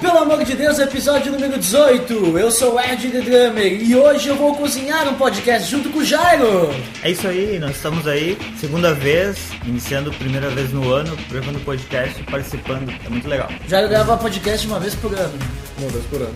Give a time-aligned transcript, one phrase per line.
[0.00, 2.38] Pelo amor de Deus, episódio número 18.
[2.38, 5.98] Eu sou o Ed The Drummer e hoje eu vou cozinhar um podcast junto com
[5.98, 6.70] o Jairo.
[7.02, 12.22] É isso aí, nós estamos aí, segunda vez, iniciando primeira vez no ano, gravando podcast,
[12.22, 13.50] participando, é muito legal.
[13.68, 15.38] Jairo grava podcast uma vez por ano.
[15.78, 16.34] Uma vez por ano.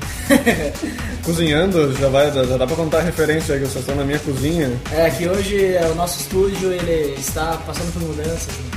[1.24, 4.18] Cozinhando, já, vai, já dá pra contar a referência aí que vocês estão na minha
[4.18, 4.70] cozinha.
[4.92, 8.48] É que hoje é o nosso estúdio ele está passando por mudanças.
[8.48, 8.73] né?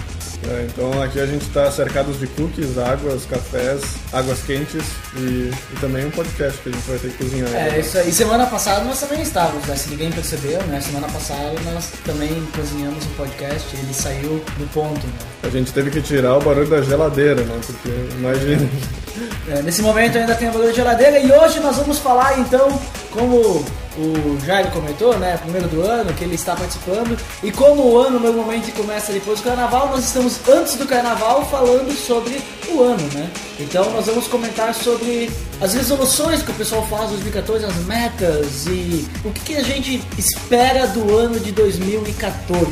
[0.50, 3.82] É, então aqui a gente está cercados de cookies, águas, cafés,
[4.14, 4.84] águas quentes
[5.18, 7.54] e, e também um podcast que a gente vai ter que cozinhar.
[7.54, 8.12] É isso aí.
[8.12, 9.76] Semana passada nós também estávamos, né?
[9.76, 10.80] Se ninguém percebeu, né?
[10.80, 13.76] Semana passada nós também cozinhamos um podcast.
[13.76, 15.14] Ele saiu do ponto, né?
[15.44, 17.60] A gente teve que tirar o barulho da geladeira, né?
[17.66, 18.70] Porque imagina.
[19.50, 22.80] É, nesse momento ainda tem a barulho de geladeira e hoje nós vamos falar então,
[23.12, 23.66] como
[23.98, 28.20] o Jairo comentou, né, primeiro do ano, que ele está participando, e como o ano
[28.20, 33.30] normalmente começa depois do carnaval, nós estamos antes do carnaval falando sobre o ano, né?
[33.60, 38.68] Então nós vamos comentar sobre as resoluções que o pessoal faz em 2014, as metas
[38.68, 42.68] e o que, que a gente espera do ano de 2014.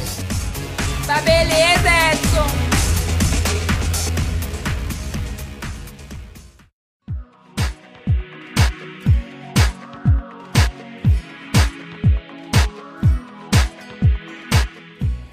[1.08, 2.75] Tá beleza, Edson!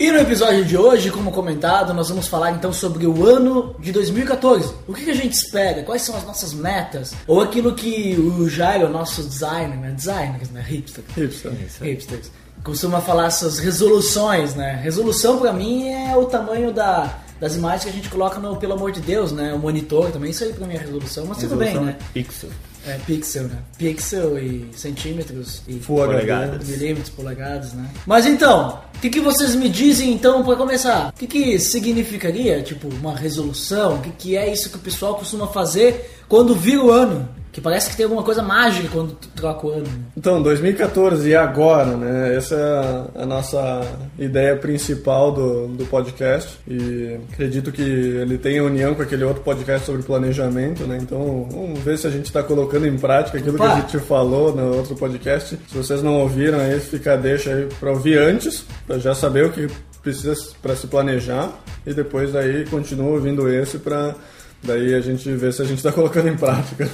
[0.03, 3.93] E no episódio de hoje, como comentado, nós vamos falar então sobre o ano de
[3.93, 4.75] 2014.
[4.89, 5.85] O que, que a gente espera?
[5.85, 7.15] Quais são as nossas metas?
[7.25, 9.93] Ou aquilo que o Jairo, nosso designer, né?
[9.93, 10.61] Designers, né?
[10.67, 11.05] Hipster.
[11.17, 11.53] Hipster.
[11.81, 12.33] Hipsters.
[12.65, 14.81] Costuma falar suas resoluções, né?
[14.83, 18.75] Resolução pra mim é o tamanho da, das imagens que a gente coloca no Pelo
[18.75, 19.53] Amor de Deus, né?
[19.53, 21.97] O monitor também, isso aí pra mim é resolução, mas tudo bem, Resolução né?
[21.99, 22.51] é Pixel.
[22.87, 23.59] É pixel, né?
[23.77, 25.75] Pixel e centímetros e.
[25.75, 26.69] Polegadas.
[26.69, 27.91] milímetros, polegadas, né?
[28.07, 31.09] Mas então, o que, que vocês me dizem então para começar?
[31.09, 33.97] O que, que significaria, tipo, uma resolução?
[33.97, 37.29] O que, que é isso que o pessoal costuma fazer quando vira o ano?
[37.53, 39.83] Que parece que tem alguma coisa mágica quando tu troca o ano.
[39.83, 40.01] né?
[40.17, 42.35] Então, 2014 e agora, né?
[42.35, 43.83] Essa é a, a nossa
[44.19, 49.85] ideia principal do, do podcast e acredito que ele tem união com aquele outro podcast
[49.85, 50.99] sobre planejamento, né?
[51.01, 53.67] Então, vamos ver se a gente está colocando em prática aquilo Opa!
[53.67, 55.59] que a gente falou no outro podcast.
[55.69, 59.53] Se vocês não ouviram, aí fica deixa aí para ouvir antes, para já saber o
[59.53, 59.69] que
[60.03, 61.51] precisa para se planejar
[61.87, 64.15] e depois aí continua ouvindo esse para
[64.63, 66.89] daí a gente ver se a gente está colocando em prática.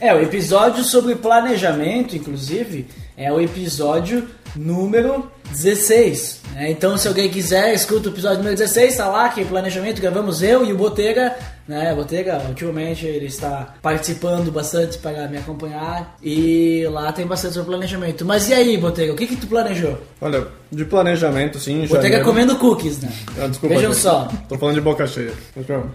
[0.00, 2.86] É, o episódio sobre planejamento, inclusive,
[3.22, 4.26] é o episódio
[4.56, 6.40] número 16.
[6.54, 6.70] né?
[6.70, 10.42] Então, se alguém quiser, escuta o episódio número 16, tá lá, que é planejamento, gravamos
[10.42, 11.36] eu e o Botega.
[11.68, 11.92] Né?
[11.92, 16.16] O Botega, ultimamente, ele está participando bastante para me acompanhar.
[16.22, 18.24] E lá tem bastante sobre planejamento.
[18.24, 19.98] Mas e aí, Botega, o que, que tu planejou?
[20.20, 23.12] Olha, de planejamento, sim, Botega janeiro- comendo cookies, né?
[23.40, 24.02] Ah, desculpa, Vejam gente.
[24.02, 24.28] só.
[24.48, 25.32] Tô falando de boca cheia.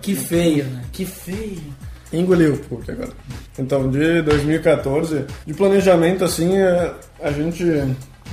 [0.02, 0.82] Que feio, né?
[0.94, 1.62] Que feio.
[2.14, 3.12] Engoliu o cookie agora.
[3.58, 7.64] Então, de 2014, de planejamento, assim, é, a gente.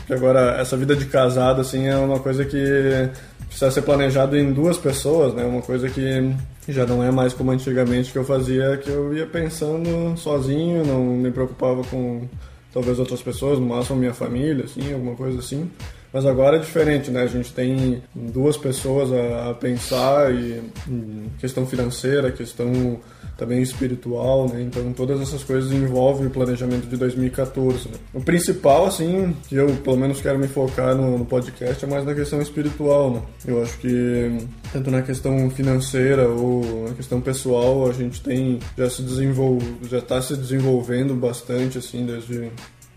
[0.06, 2.58] Que agora, essa vida de casado, assim, é uma coisa que
[3.46, 5.44] precisa ser planejado em duas pessoas, né?
[5.44, 6.34] Uma coisa que
[6.68, 11.04] já não é mais como antigamente que eu fazia, que eu ia pensando sozinho, não
[11.04, 12.26] me preocupava com
[12.72, 15.70] talvez outras pessoas, no máximo minha família, assim, alguma coisa assim.
[16.12, 17.22] Mas agora é diferente, né?
[17.22, 23.00] A gente tem duas pessoas a, pensar e em questão financeira, questão
[23.36, 24.62] também espiritual, né?
[24.62, 27.88] Então todas essas coisas envolvem o planejamento de 2014.
[27.88, 27.94] Né?
[28.12, 32.04] O principal, assim, que eu pelo menos quero me focar no, no podcast é mais
[32.04, 33.22] na questão espiritual, né?
[33.46, 34.38] Eu acho que
[34.72, 39.98] tanto na questão financeira ou na questão pessoal a gente tem já se desenvol já
[39.98, 42.50] está se desenvolvendo bastante, assim, desde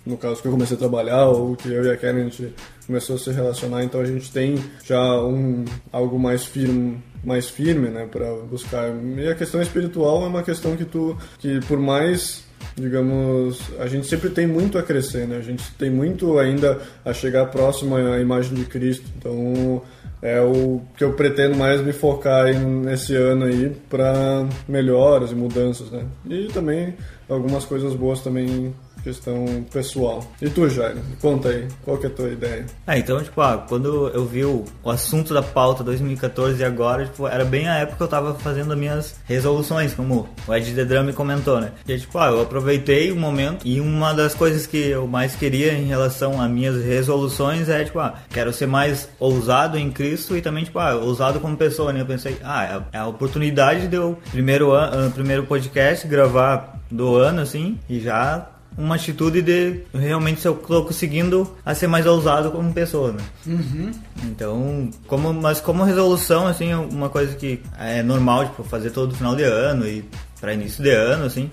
[0.06, 2.54] no caso que eu comecei a trabalhar ou que eu e a Karen a gente
[2.86, 7.90] começou a se relacionar, então a gente tem já um algo mais firme, mais firme,
[7.90, 8.90] né, para buscar.
[9.18, 12.46] E a questão espiritual é uma questão que tu que por mais
[12.76, 15.38] digamos, a gente sempre tem muito a crescer, né?
[15.38, 19.06] A gente tem muito ainda a chegar próximo à imagem de Cristo.
[19.18, 19.82] Então,
[20.22, 25.90] é o que eu pretendo mais me focar nesse ano aí para melhoras e mudanças,
[25.92, 26.04] né?
[26.30, 26.96] E também
[27.30, 28.74] algumas coisas boas também
[29.06, 30.26] questão pessoal.
[30.42, 31.00] E tu, Jairo?
[31.22, 32.66] Conta aí, qual que é a tua ideia?
[32.88, 37.06] Ah, então, tipo, ah, quando eu vi o, o assunto da pauta 2014 e agora,
[37.06, 40.74] tipo, era bem a época que eu tava fazendo as minhas resoluções, como o Ed
[40.74, 41.72] The Drum me comentou, né?
[41.88, 45.74] E, tipo, ah, eu aproveitei o momento e uma das coisas que eu mais queria
[45.74, 50.42] em relação a minhas resoluções é, tipo, ah, quero ser mais ousado em Cristo e
[50.42, 52.02] também, tipo, ah, ousado como pessoa, né?
[52.02, 57.16] Eu pensei, ah, é a, é oportunidade de eu, primeiro, an, primeiro podcast, gravar do
[57.16, 62.06] ano, assim, e já uma atitude de realmente se eu tô conseguindo a ser mais
[62.06, 63.24] ousado como pessoa, né?
[63.46, 63.92] Uhum.
[64.24, 69.36] Então, como, mas como resolução, assim, uma coisa que é normal, tipo, fazer todo final
[69.36, 70.04] de ano e
[70.40, 71.50] para início de ano, assim,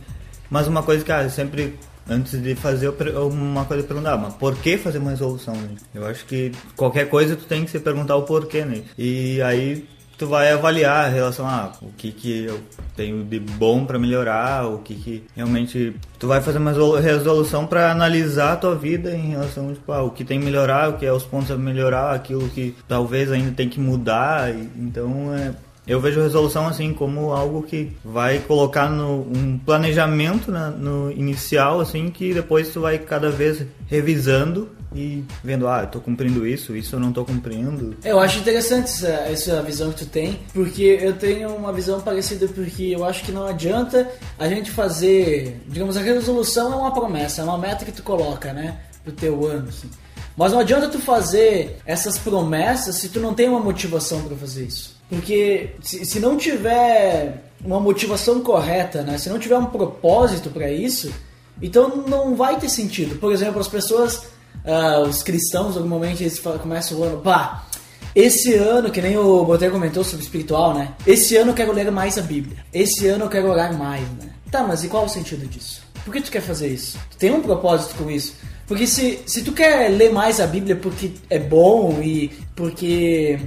[0.50, 1.78] mas uma coisa que ah, sempre
[2.08, 2.92] antes de fazer
[3.30, 5.54] uma coisa perguntar, mas por que fazer uma resolução?
[5.54, 5.68] Né?
[5.94, 8.82] Eu acho que qualquer coisa tu tem que se perguntar o porquê, né?
[8.98, 9.86] E aí
[10.22, 12.60] tu vai avaliar em relação a o que que eu
[12.94, 16.70] tenho de bom para melhorar, o que que realmente tu vai fazer uma
[17.00, 20.90] resolução para analisar a tua vida em relação tipo, ah, o que tem que melhorar,
[20.90, 25.34] o que é os pontos a melhorar, aquilo que talvez ainda tem que mudar, então
[25.34, 25.52] é
[25.86, 31.80] eu vejo resolução assim como algo que vai colocar no um planejamento né, no inicial
[31.80, 36.76] assim que depois tu vai cada vez revisando e vendo, ah, eu tô cumprindo isso,
[36.76, 37.96] isso eu não tô cumprindo.
[38.04, 42.46] Eu acho interessante essa, essa visão que tu tem, porque eu tenho uma visão parecida,
[42.48, 47.40] porque eu acho que não adianta a gente fazer, digamos, a resolução é uma promessa,
[47.40, 49.88] é uma meta que tu coloca, né, pro teu ano, assim.
[50.36, 54.64] Mas não adianta tu fazer essas promessas se tu não tem uma motivação para fazer
[54.64, 55.01] isso.
[55.12, 60.70] Porque se, se não tiver uma motivação correta, né, se não tiver um propósito para
[60.70, 61.12] isso,
[61.60, 63.18] então não vai ter sentido.
[63.18, 64.32] Por exemplo, as pessoas
[64.64, 67.66] uh, os cristãos, normalmente, eles começam o ano, pá,
[68.14, 70.94] esse ano, que nem o Botei comentou sobre espiritual, né?
[71.06, 72.58] Esse ano eu quero ler mais a Bíblia.
[72.72, 74.30] Esse ano eu quero orar mais, né?
[74.50, 75.82] Tá, mas e qual o sentido disso?
[76.04, 76.98] Por que tu quer fazer isso?
[77.10, 78.34] Tu tem um propósito com isso?
[78.66, 83.38] Porque se, se tu quer ler mais a Bíblia porque é bom e porque.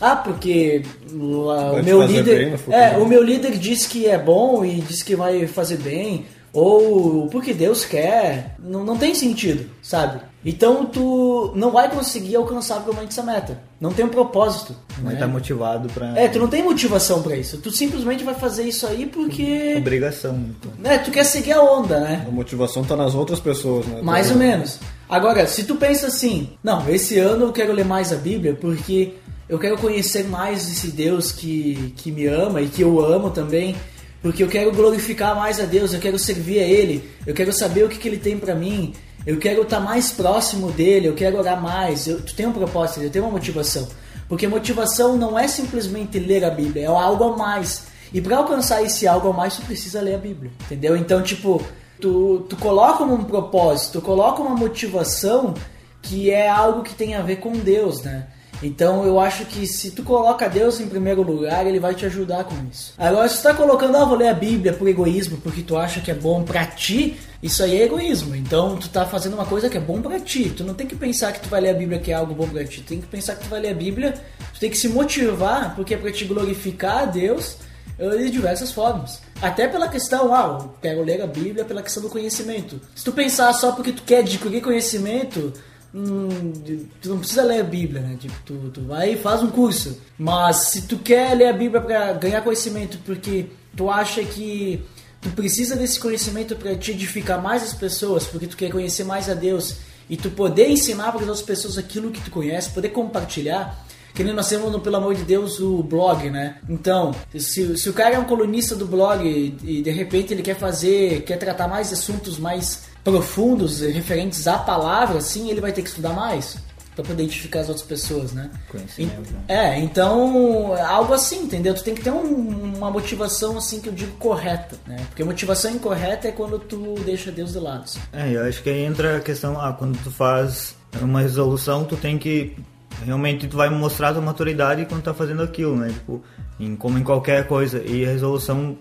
[0.00, 2.58] Ah, porque o meu líder.
[2.70, 6.26] É, o meu líder diz que é bom e diz que vai fazer bem.
[6.52, 8.56] Ou porque Deus quer.
[8.58, 10.20] Não, não tem sentido, sabe?
[10.44, 13.60] Então tu não vai conseguir alcançar provavelmente essa meta.
[13.80, 14.74] Não tem um propósito.
[15.02, 15.26] Vai estar né?
[15.26, 16.18] tá motivado para.
[16.18, 17.58] É, tu não tem motivação para isso.
[17.58, 19.74] Tu simplesmente vai fazer isso aí porque.
[19.76, 20.38] Obrigação.
[20.58, 20.72] Então.
[20.90, 22.24] É, tu quer seguir a onda, né?
[22.26, 24.00] A motivação tá nas outras pessoas, né?
[24.00, 24.78] Mais ou menos.
[25.08, 29.14] Agora, se tu pensa assim, não, esse ano eu quero ler mais a Bíblia porque
[29.48, 33.74] eu quero conhecer mais esse Deus que, que me ama e que eu amo também
[34.20, 37.84] porque eu quero glorificar mais a Deus, eu quero servir a Ele, eu quero saber
[37.84, 38.92] o que, que Ele tem para mim,
[39.24, 42.06] eu quero estar mais próximo dele, eu quero orar mais.
[42.06, 43.86] Eu, tu tem um propósito, eu tenho uma motivação.
[44.28, 47.86] Porque motivação não é simplesmente ler a Bíblia, é algo a mais.
[48.12, 50.96] E para alcançar esse algo a mais, tu precisa ler a Bíblia, entendeu?
[50.96, 51.62] Então, tipo,
[52.00, 55.54] tu, tu coloca um propósito, tu coloca uma motivação
[56.02, 58.26] que é algo que tem a ver com Deus, né?
[58.62, 62.44] Então eu acho que se tu coloca Deus em primeiro lugar, ele vai te ajudar
[62.44, 62.92] com isso.
[62.98, 66.00] Agora, se tu tá colocando, ah, vou ler a Bíblia por egoísmo, porque tu acha
[66.00, 68.34] que é bom pra ti, isso aí é egoísmo.
[68.34, 70.50] Então tu tá fazendo uma coisa que é bom pra ti.
[70.50, 72.48] Tu não tem que pensar que tu vai ler a Bíblia que é algo bom
[72.48, 72.80] pra ti.
[72.80, 74.14] Tu tem que pensar que tu vai ler a Bíblia,
[74.52, 77.56] tu tem que se motivar, porque é pra te glorificar a Deus
[77.98, 79.20] eh, de diversas formas.
[79.40, 82.80] Até pela questão, ah, eu quero ler a Bíblia pela questão do conhecimento.
[82.94, 85.52] Se tu pensar só porque tu quer adquirir conhecimento,
[85.94, 86.52] Hum,
[87.00, 88.16] tu não precisa ler a Bíblia, né?
[88.18, 89.98] Tipo, tu, tu vai e faz um curso.
[90.18, 93.46] Mas se tu quer ler a Bíblia para ganhar conhecimento, porque
[93.76, 94.82] tu acha que
[95.20, 99.28] tu precisa desse conhecimento para te edificar mais as pessoas, porque tu quer conhecer mais
[99.28, 99.76] a Deus
[100.10, 103.86] e tu poder ensinar para as outras pessoas aquilo que tu conhece, poder compartilhar.
[104.14, 106.56] Que nem nós temos, pelo amor de Deus, o blog, né?
[106.68, 110.42] Então, se, se o cara é um colunista do blog e, e de repente ele
[110.42, 115.82] quer fazer, quer tratar mais assuntos mais profundos referentes à palavra, sim, ele vai ter
[115.82, 116.58] que estudar mais
[116.94, 118.50] para poder identificar as outras pessoas, né?
[118.68, 119.32] Conhecimento.
[119.48, 121.72] E, é, então algo assim, entendeu?
[121.72, 124.96] Tu tem que ter um, uma motivação assim que eu digo correta, né?
[125.08, 127.84] Porque motivação incorreta é quando tu deixa Deus de lado.
[127.84, 128.00] Assim.
[128.12, 131.96] É, eu acho que aí entra a questão, ah, quando tu faz uma resolução, tu
[131.96, 132.56] tem que
[133.04, 135.90] realmente tu vai mostrar a tua maturidade quando tá fazendo aquilo, né?
[135.90, 136.20] Tipo,
[136.58, 137.80] em, como em qualquer coisa.
[137.80, 138.76] E a resolução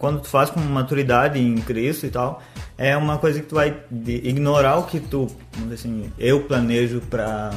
[0.00, 2.42] quando tu faz com maturidade em Cristo e tal,
[2.78, 7.02] é uma coisa que tu vai ignorar o que tu, vamos dizer assim, eu planejo
[7.02, 7.50] para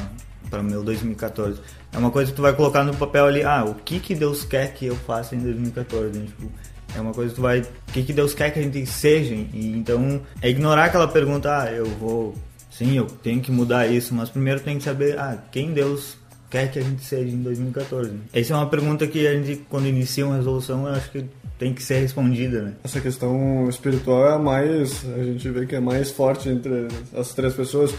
[0.49, 1.59] para meu 2014.
[1.91, 4.43] É uma coisa que tu vai colocar no papel ali, ah, o que que Deus
[4.43, 6.25] quer que eu faça em 2014, né?
[6.25, 6.51] tipo,
[6.95, 9.33] é uma coisa que tu vai, o que que Deus quer que a gente seja?
[9.33, 12.35] E, então, é ignorar aquela pergunta, ah, eu vou,
[12.69, 16.17] sim, eu tenho que mudar isso, mas primeiro tem que saber, ah, quem Deus
[16.51, 18.11] quer que a gente seja em 2014.
[18.31, 21.25] Essa é uma pergunta que a gente, quando inicia uma resolução, eu acho que
[21.63, 22.73] tem que ser respondida, né?
[22.83, 27.33] Essa questão espiritual é a mais, a gente vê que é mais forte entre as
[27.33, 27.93] três pessoas.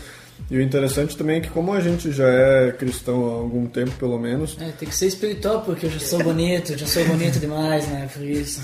[0.50, 3.92] E o interessante também é que como a gente já é cristão há algum tempo,
[3.92, 7.04] pelo menos, É, tem que ser espiritual, porque eu já sou bonito, eu já sou
[7.06, 8.06] bonito demais, né?
[8.12, 8.60] Por isso.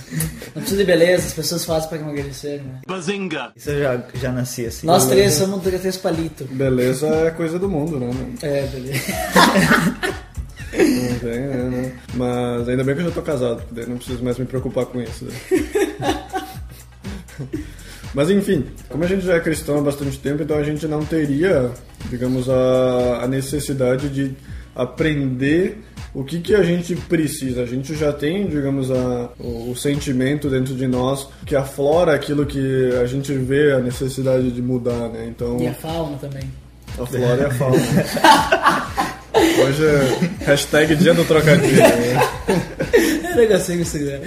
[0.55, 2.81] Não precisa de beleza, as pessoas fazem pra emagrecer, né?
[3.57, 4.87] Isso eu já, já nasci assim.
[4.87, 6.47] Nós três somos três palitos.
[6.47, 8.11] beleza é coisa do mundo, né?
[8.43, 9.01] É, beleza.
[10.73, 11.93] Não tem, né, né?
[12.15, 14.87] Mas ainda bem que eu já tô casado, porque daí não preciso mais me preocupar
[14.87, 15.25] com isso.
[15.25, 15.33] né?
[18.13, 21.05] Mas enfim, como a gente já é cristão há bastante tempo, então a gente não
[21.05, 21.71] teria,
[22.09, 24.35] digamos, a, a necessidade de
[24.75, 25.79] aprender
[26.13, 27.63] o que, que a gente precisa.
[27.63, 32.45] A gente já tem, digamos, a, o, o sentimento dentro de nós que aflora aquilo
[32.47, 35.27] que a gente vê a necessidade de mudar, né?
[35.29, 36.51] Então, E a fauna também.
[36.99, 37.77] a flora e a fauna.
[39.63, 41.77] Hoje é hashtag dia do trocadilho.
[41.77, 42.31] Né?
[43.31, 44.21] Eu não consigo segurar.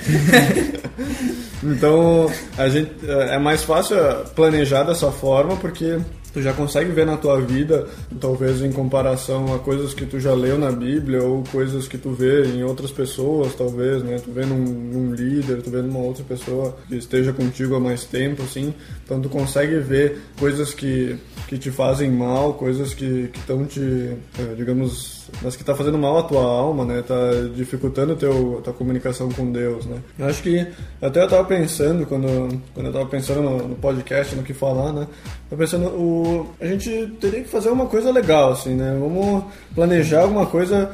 [1.64, 3.96] Então, a gente, é mais fácil
[4.36, 5.98] planejar dessa forma porque
[6.34, 7.88] tu já consegue ver na tua vida,
[8.20, 12.12] talvez em comparação a coisas que tu já leu na Bíblia ou coisas que tu
[12.12, 14.18] vê em outras pessoas, talvez, né?
[14.18, 18.04] Tu vê num, num líder, tu vê numa outra pessoa que esteja contigo há mais
[18.04, 18.74] tempo, assim.
[19.06, 21.16] Então, tu consegue ver coisas que,
[21.48, 26.18] que te fazem mal, coisas que estão te, eh, digamos, mas que tá fazendo mal
[26.18, 27.02] à tua alma, né?
[27.02, 27.16] Tá
[27.56, 29.98] dificultando teu tua comunicação com Deus, né?
[30.18, 30.66] Eu acho que
[31.02, 34.92] até eu tava pensando quando quando eu tava pensando no, no podcast, no que falar,
[34.92, 35.08] né?
[35.52, 38.96] Eu pensando o a gente teria que fazer uma coisa legal assim, né?
[39.00, 40.92] Vamos planejar alguma coisa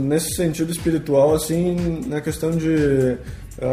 [0.00, 3.18] nesse sentido espiritual assim, na questão de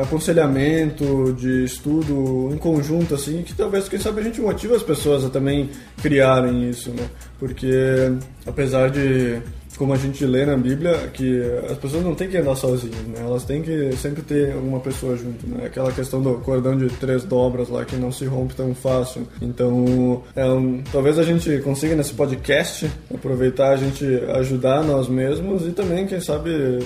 [0.02, 5.24] aconselhamento, de estudo em conjunto, assim, que talvez, quem sabe, a gente motive as pessoas
[5.24, 5.70] a também
[6.02, 7.08] criarem isso, né?
[7.40, 8.12] Porque,
[8.46, 9.42] apesar de,
[9.80, 13.22] como a gente lê na Bíblia, que as pessoas não têm que andar sozinhas, né?
[13.22, 15.68] Elas têm que sempre ter uma pessoa junto, né?
[15.68, 19.26] Aquela questão do cordão de três dobras lá, que não se rompe tão fácil.
[19.42, 24.06] Então, é um, talvez a gente consiga, nesse podcast, aproveitar a gente
[24.36, 26.80] ajudar nós mesmos e também, quem sabe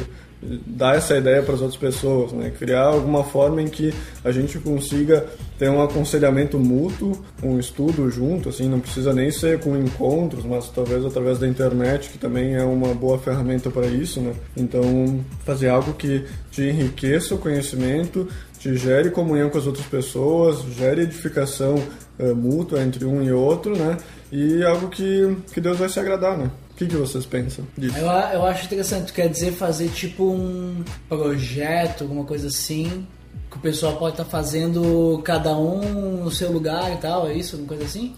[0.66, 2.52] dar essa ideia para as outras pessoas, né?
[2.58, 5.26] Criar alguma forma em que a gente consiga
[5.58, 10.70] ter um aconselhamento mútuo, um estudo junto, assim, não precisa nem ser com encontros, mas
[10.70, 14.34] talvez através da internet, que também é uma boa ferramenta para isso, né?
[14.58, 18.28] Então, fazer algo que te enriqueça o conhecimento,
[18.60, 21.76] te gere comunhão com as outras pessoas, gere edificação
[22.20, 23.98] uh, mútua entre um e outro, né?
[24.32, 26.50] E algo que, que Deus vai se agradar, né?
[26.74, 27.96] O que, que vocês pensam disso?
[27.98, 33.06] Eu, eu acho interessante, quer dizer fazer tipo um projeto, alguma coisa assim,
[33.50, 37.58] que o pessoal pode estar fazendo cada um no seu lugar e tal, é isso?
[37.58, 38.16] Uma coisa assim?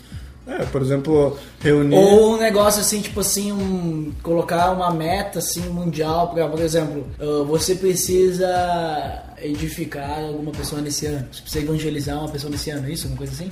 [0.48, 1.96] É, por exemplo, reunir.
[1.96, 7.06] Ou um negócio assim, tipo assim, um, colocar uma meta assim mundial, pra, por exemplo,
[7.48, 12.92] você precisa edificar alguma pessoa nesse ano, você precisa evangelizar uma pessoa nesse ano, é
[12.92, 13.08] isso?
[13.08, 13.50] Uma coisa assim?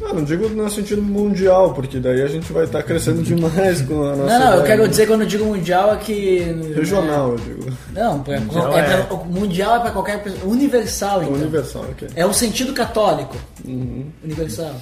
[0.00, 4.02] Não, não digo no sentido mundial, porque daí a gente vai estar crescendo demais com
[4.04, 4.38] a nossa.
[4.38, 4.88] Não, não, eu quero né?
[4.88, 6.38] dizer quando eu digo mundial é que.
[6.74, 7.72] Regional, eu digo.
[7.92, 10.44] Não, pra, Mundial é é- pra- mundial é pra qualquer pessoa.
[10.52, 11.34] Universal, então.
[11.34, 12.08] Universal, ok.
[12.14, 13.36] É o sentido católico.
[13.64, 14.06] Uhum.
[14.22, 14.74] Universal.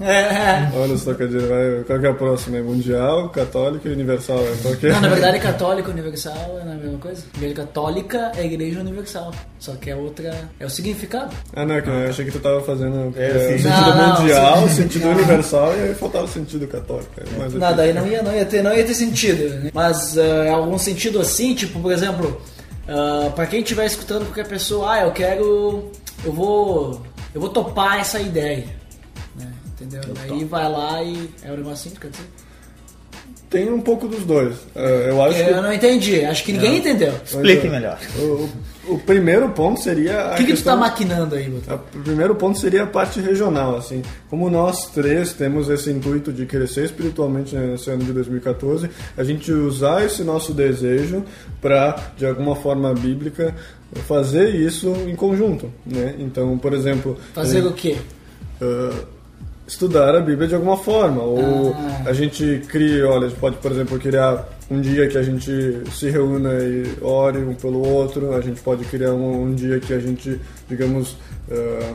[0.00, 0.70] É, É.
[0.74, 1.82] olha os trocadilhos, vai.
[1.86, 2.58] Qual que é a próxima?
[2.58, 4.38] É mundial, católico e universal.
[4.38, 4.92] É qual que é?
[4.92, 7.22] Não, na verdade, católico universal é a mesma coisa.
[7.36, 9.32] Igreja católica é igreja universal.
[9.58, 10.48] Só que é outra.
[10.60, 11.34] É o significado.
[11.54, 14.20] Ah, não, que eu achei que tu tava fazendo É, é, o sentido Não, não,
[14.20, 17.10] mundial, o sentido universal e aí faltava o sentido católico.
[17.18, 19.48] É, Mas Não, daí não ia, não ia ter, não ia ter sentido.
[19.48, 19.70] né?
[19.74, 22.40] Mas uh, algum sentido assim, tipo, por exemplo,
[22.88, 25.90] uh, para quem estiver escutando qualquer pessoa, ah, eu quero.
[26.24, 27.02] Eu vou.
[27.34, 28.77] Eu vou topar essa ideia.
[29.80, 29.86] Né?
[29.86, 30.14] Entendeu?
[30.14, 31.30] Daí vai lá e.
[31.42, 32.24] É um negocinho, quer dizer?
[33.50, 34.54] Tem um pouco dos dois.
[34.74, 37.14] É, eu acho que Eu não entendi, acho que ninguém entendeu.
[37.24, 37.98] Explique melhor.
[38.18, 38.50] o, o-
[38.94, 40.74] o primeiro ponto seria O que, que tu questão...
[40.74, 41.72] tá maquinando aí, Botan?
[41.72, 44.02] A- O primeiro ponto seria a parte regional, assim.
[44.28, 49.50] Como nós três temos esse intuito de crescer espiritualmente nesse ano de 2014, a gente
[49.50, 51.22] usar esse nosso desejo
[51.60, 53.54] para, de alguma forma bíblica,
[54.06, 56.14] fazer isso em conjunto, né?
[56.18, 57.16] Então, por exemplo...
[57.34, 57.96] Fazer a o quê?
[58.60, 59.17] uh,
[59.68, 61.22] estudar a Bíblia de alguma forma.
[61.22, 62.04] Ou Ah.
[62.06, 65.82] a gente cria, olha, a gente pode, por exemplo, criar um dia que a gente
[65.92, 68.34] se reúna e ore um pelo outro.
[68.34, 71.12] A gente pode criar um, um dia que a gente, digamos,
[71.48, 71.94] uh,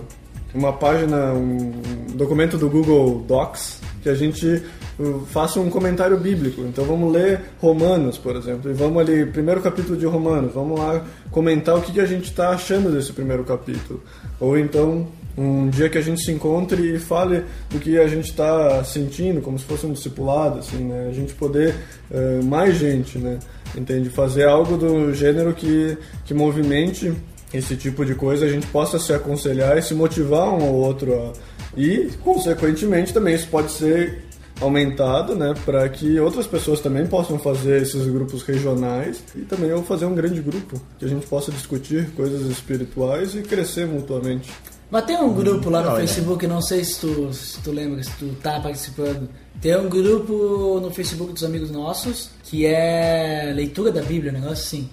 [0.54, 1.72] uma página, um
[2.14, 4.62] documento do Google Docs que a gente
[5.00, 6.62] uh, faça um comentário bíblico.
[6.62, 11.04] Então vamos ler Romanos, por exemplo, e vamos ali, primeiro capítulo de Romanos, vamos lá
[11.32, 14.04] comentar o que, que a gente está achando desse primeiro capítulo.
[14.40, 18.30] Ou então um dia que a gente se encontre e fale do que a gente
[18.30, 21.08] está sentindo, como se fosse um discipulado, assim, né?
[21.10, 21.76] A gente poder
[22.12, 23.40] uh, mais gente, né?
[23.76, 24.10] Entende?
[24.10, 27.14] Fazer algo do gênero que que movimente
[27.54, 31.34] esse tipo de coisa, a gente possa se aconselhar e se motivar um ao outro.
[31.78, 34.24] E, consequentemente, também isso pode ser
[34.60, 39.84] aumentado, né, para que outras pessoas também possam fazer esses grupos regionais e também eu
[39.84, 44.52] fazer um grande grupo que a gente possa discutir coisas espirituais e crescer mutuamente.
[44.94, 46.02] Mas tem um grupo lá no Olha.
[46.08, 49.28] Facebook, não sei se tu, se tu lembra, se tu tá participando.
[49.60, 54.54] Tem um grupo no Facebook dos amigos nossos que é leitura da Bíblia, um negócio
[54.64, 54.90] assim.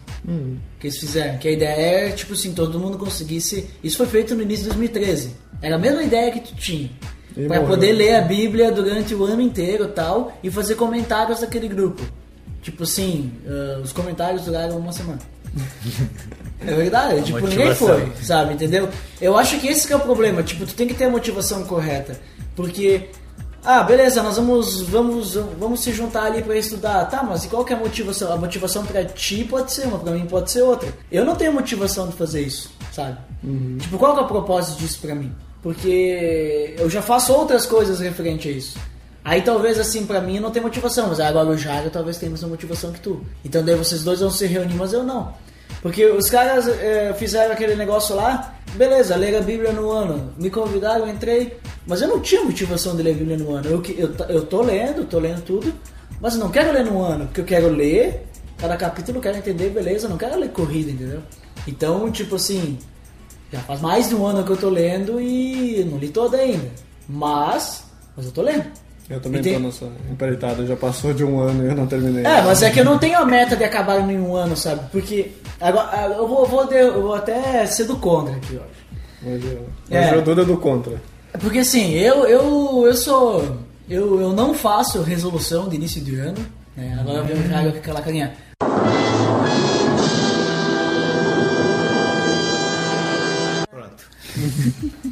[0.78, 1.36] Que eles fizeram.
[1.38, 3.68] Que a ideia é, tipo assim, todo mundo conseguisse.
[3.84, 5.34] Isso foi feito no início de 2013.
[5.60, 6.90] Era a mesma ideia que tu tinha.
[7.36, 7.68] E Pra morreu.
[7.76, 10.32] poder ler a Bíblia durante o ano inteiro e tal.
[10.42, 12.02] E fazer comentários daquele grupo.
[12.62, 15.18] Tipo assim, ah, os comentários duraram uma semana.
[16.66, 17.88] É verdade, tipo, ninguém Motivação.
[17.88, 18.86] foi, sabe, entendeu?
[19.18, 21.64] Eu acho que esse que é o problema, tipo, tu tem que ter a motivação
[21.64, 22.20] correta.
[22.54, 23.08] Porque,
[23.64, 27.06] ah, beleza, nós vamos, vamos, vamos se juntar ali pra estudar.
[27.06, 28.30] Tá, mas e qual que é a motivação?
[28.30, 30.92] A motivação pra ti pode ser uma, pra mim pode ser outra.
[31.10, 33.16] Eu não tenho motivação de fazer isso, sabe?
[33.78, 35.32] Tipo, qual que é o propósito disso pra mim?
[35.62, 38.78] Porque eu já faço outras coisas referente a isso.
[39.24, 42.42] Aí talvez assim, pra mim não tem motivação, mas agora o Jairo talvez tenha mais
[42.42, 43.24] motivação que tu.
[43.44, 45.34] Então daí vocês dois vão se reunir, mas eu não.
[45.82, 50.32] Porque os caras eh, fizeram aquele negócio lá, beleza, ler a Bíblia no ano.
[50.36, 53.66] Me convidaram, eu entrei, mas eu não tinha motivação de ler a Bíblia no ano.
[53.66, 55.72] Eu, eu, eu tô lendo, tô lendo tudo,
[56.20, 58.26] mas eu não quero ler no ano, porque eu quero ler,
[58.58, 61.22] cada capítulo quero entender, beleza, não quero ler corrida, entendeu?
[61.66, 62.78] Então, tipo assim,
[63.52, 66.70] já faz mais de um ano que eu tô lendo e não li toda ainda.
[67.08, 67.84] Mas,
[68.16, 68.66] mas eu tô lendo.
[69.10, 71.84] Eu também E tem- tô nessa empreitada, já passou de um ano e eu não
[71.86, 72.24] terminei.
[72.24, 74.82] É, mas é que eu não tenho a meta de acabar em um ano, sabe?
[74.92, 79.28] Porque agora eu vou, vou, eu vou até ser do contra aqui, ó.
[79.28, 80.14] Hoje, eu- É.
[80.14, 81.02] eu Duda do contra.
[81.40, 83.58] Porque assim, eu, eu, eu sou.
[83.88, 86.38] Eu, eu não faço resolução de início de ano.
[86.76, 86.96] Né?
[87.00, 88.32] Agora vem o Jairo com aquela carinha.
[93.70, 94.04] Pronto.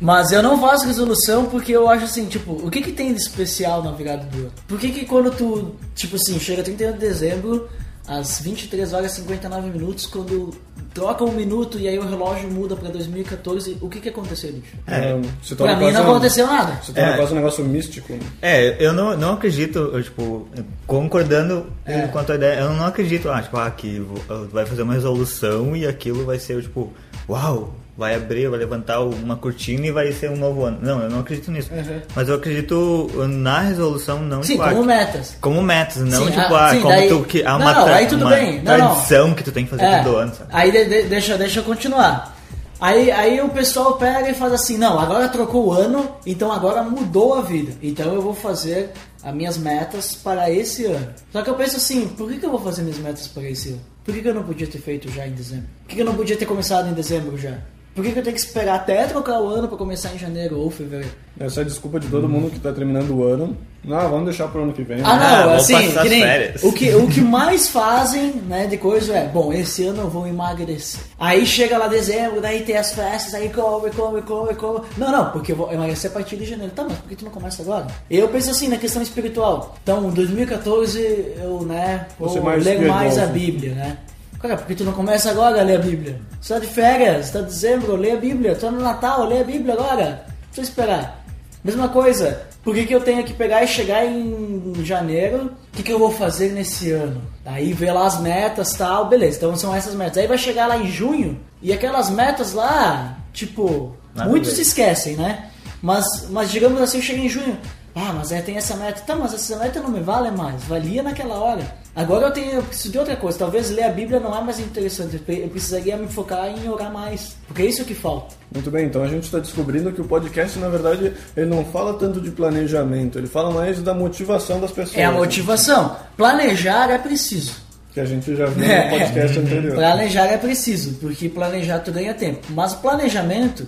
[0.00, 3.20] Mas eu não faço resolução porque eu acho assim, tipo, o que que tem de
[3.20, 4.52] especial na virada do ano?
[4.66, 7.68] Por que que quando tu, tipo assim, chega 31 de dezembro,
[8.06, 10.50] às 23 horas e 59 minutos, quando
[10.94, 14.76] troca um minuto e aí o relógio muda pra 2014, o que que aconteceu, bicho?
[14.86, 16.80] É, se torna Pra mim não um- aconteceu nada.
[16.82, 17.16] Se torna É.
[17.16, 18.12] quase um negócio místico.
[18.14, 18.20] né?
[18.40, 20.48] É, eu não, não acredito, eu, tipo,
[20.86, 22.06] concordando É.
[22.08, 25.76] quanto à ideia, eu não acredito, ah, tipo, ah, que vo- vai fazer uma resolução
[25.76, 26.92] e aquilo vai ser, tipo,
[27.28, 30.78] uau, vai abrir, vai levantar uma cortina e vai ser um novo ano.
[30.80, 31.68] Não, eu não acredito nisso.
[31.72, 32.00] Uhum.
[32.14, 35.36] Mas eu acredito na resolução, não Sim, como metas.
[35.40, 37.84] como metas, não Sim, tipo, ah, sim, como daí- tu que há Não, uma, não,
[37.84, 38.62] tra- aí tudo uma bem.
[38.62, 38.88] Não, não.
[38.94, 40.48] tradição que tu tem que fazer É, todo ano, sabe?
[40.52, 42.36] Aí de- de- deixa, deixa eu continuar.
[42.80, 46.80] Aí, aí o pessoal pega e faz assim, não, agora trocou o ano, então agora
[46.84, 47.72] mudou a vida.
[47.82, 48.90] Então eu vou fazer
[49.24, 51.08] as minhas metas para esse ano.
[51.32, 53.70] Só que eu penso assim, por que, que eu vou fazer minhas metas para esse
[53.70, 53.80] ano?
[54.04, 55.66] Por que, que eu não podia ter feito já em dezembro?
[55.82, 57.54] Por que, que eu não podia ter começado em dezembro já?
[57.98, 60.56] Por que, que eu tenho que esperar até trocar o ano para começar em janeiro
[60.60, 61.10] ou fevereiro?
[61.40, 63.56] Essa é a desculpa de todo mundo que tá terminando o ano.
[63.84, 65.00] Não, vamos deixar pro ano que vem.
[65.02, 65.42] Ah, né?
[65.44, 66.62] não, Ah, assim, que nem, as férias.
[66.62, 70.28] o que, o que mais fazem, né, de coisa é, bom, esse ano eu vou
[70.28, 71.00] emagrecer.
[71.18, 74.80] Aí chega lá dezembro, daí tem as festas, aí come, come, come, come.
[74.96, 76.72] Não, não, porque eu vou emagrecer a partir de janeiro.
[76.76, 77.88] Tá, mas por que tu não começa agora?
[78.08, 79.74] Eu penso assim, na questão espiritual.
[79.82, 81.00] Então, em 2014,
[81.36, 83.26] eu, né, vou Você mais ler mais a.
[83.26, 83.98] Bíblia, né?
[84.40, 86.20] Cara, por que tu não começa agora a ler a Bíblia?
[86.40, 88.54] Você tá de férias, tá em dezembro, lê a Bíblia.
[88.54, 90.24] Tu tá no Natal, lê a Bíblia agora.
[90.26, 91.24] Não precisa esperar.
[91.64, 95.50] Mesma coisa, por que, que eu tenho que pegar e chegar em janeiro?
[95.72, 97.20] O que, que eu vou fazer nesse ano?
[97.44, 100.18] Aí ver lá as metas tal, beleza, então são essas metas.
[100.18, 105.16] Aí vai chegar lá em junho e aquelas metas lá, tipo, Nada muitos se esquecem,
[105.16, 105.50] né?
[105.82, 107.58] Mas, mas digamos assim, eu cheguei em junho.
[107.94, 109.00] Ah, mas aí tem essa meta.
[109.00, 110.62] Tá, mas essa meta não me vale mais.
[110.64, 111.76] Valia naquela hora.
[112.00, 113.38] Agora eu tenho eu preciso de outra coisa.
[113.38, 115.14] Talvez ler a Bíblia não é mais interessante.
[115.14, 117.36] Eu pre- Eu precisaria me focar em orar mais.
[117.46, 118.34] Porque é isso que falta.
[118.54, 121.94] Muito bem, então a gente está descobrindo que o podcast, na verdade, ele não fala
[121.94, 124.96] tanto de planejamento, ele fala mais da motivação das pessoas.
[124.96, 125.18] É a né?
[125.18, 125.96] motivação.
[126.16, 127.52] Planejar é preciso.
[127.92, 128.84] Que a gente já viu É.
[128.84, 129.74] no podcast anterior.
[129.74, 132.46] Planejar é preciso, porque planejar tu ganha tempo.
[132.50, 133.66] Mas o planejamento,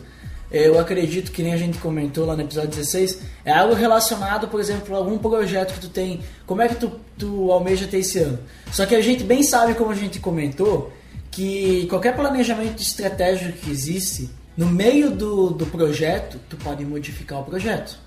[0.51, 4.59] eu acredito que nem a gente comentou lá no episódio 16, é algo relacionado, por
[4.59, 6.21] exemplo, a algum projeto que tu tem.
[6.47, 8.39] Como é que tu, tu almeja ter esse ano?
[8.73, 10.93] Só que a gente bem sabe, como a gente comentou,
[11.31, 17.45] que qualquer planejamento estratégico que existe, no meio do, do projeto, tu pode modificar o
[17.45, 17.99] projeto.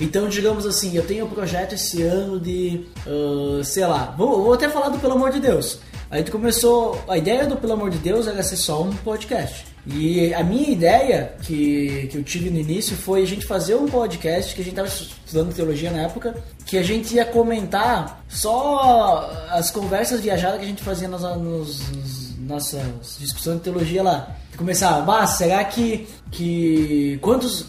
[0.00, 4.54] Então, digamos assim, eu tenho um projeto esse ano de, ah, sei lá, vou, vou
[4.54, 5.80] até falar do Pelo Amor de Deus.
[6.10, 9.66] A gente começou, a ideia do Pelo Amor de Deus era ser só um podcast.
[9.86, 13.86] E a minha ideia que, que eu tive no início foi a gente fazer um
[13.86, 16.34] podcast, que a gente estava estudando teologia na época,
[16.66, 21.88] que a gente ia comentar só as conversas viajadas que a gente fazia nas, nos,
[21.90, 24.36] nos- nossas discussões de teologia lá.
[24.56, 27.64] começar, bah, será que que quantos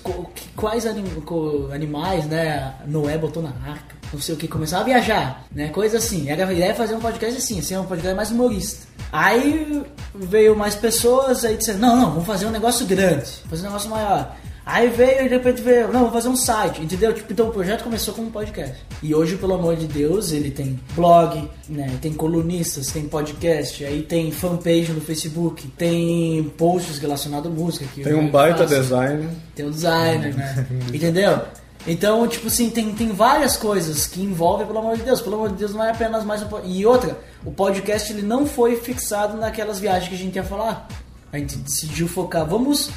[0.56, 1.06] quais anim-
[1.74, 3.96] animais, né, Noé botou na arca?
[4.14, 5.70] Não sei o que, começar a viajar, né?
[5.70, 6.30] Coisa assim.
[6.30, 8.88] Era a ideia é fazer um podcast assim, assim, um podcast mais humorista.
[9.12, 13.66] Aí veio mais pessoas, aí disseram, não, não, vamos fazer um negócio grande, fazer um
[13.66, 14.36] negócio maior.
[14.66, 17.12] Aí veio e de repente veio, não, vou fazer um site, entendeu?
[17.14, 18.76] Tipo, então o projeto começou como um podcast.
[19.02, 21.98] E hoje, pelo amor de Deus, ele tem blog, né?
[22.00, 27.86] Tem colunistas, tem podcast, aí tem fanpage no Facebook, tem posts relacionados à música.
[27.96, 28.76] Tem eu um baita faço.
[28.76, 29.30] design.
[29.56, 30.68] Tem o designer, né?
[30.94, 31.42] Entendeu?
[31.88, 35.22] Então, tipo assim, tem, tem várias coisas que envolvem, pelo amor de Deus.
[35.22, 38.46] Pelo amor de Deus, não é apenas mais um E outra, o podcast ele não
[38.46, 40.88] foi fixado naquelas viagens que a gente ia falar.
[41.32, 42.46] A gente decidiu focar.
[42.46, 42.90] Vamos,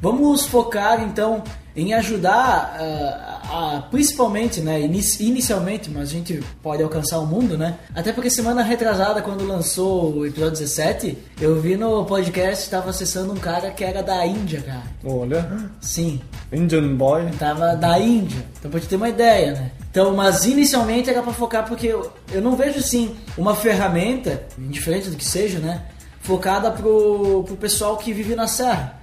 [0.00, 1.42] vamos focar então
[1.76, 7.26] em ajudar ah, a, a- principalmente, né, inici- inicialmente, mas a gente pode alcançar o
[7.26, 7.76] mundo, né?
[7.94, 13.32] Até porque semana retrasada, quando lançou o episódio 17, eu vi no podcast, estava acessando
[13.32, 14.82] um cara que era da Índia, cara.
[15.04, 16.20] Olha, Sim,
[16.52, 17.30] Indian Boy.
[17.38, 18.44] tava da Índia.
[18.58, 19.70] Então te ter uma ideia, né?
[19.90, 25.08] Então, mas inicialmente era pra focar porque eu, eu não vejo assim uma ferramenta, indiferente
[25.08, 25.82] do que seja, né?
[26.20, 28.99] Focada pro, pro pessoal que vive na serra.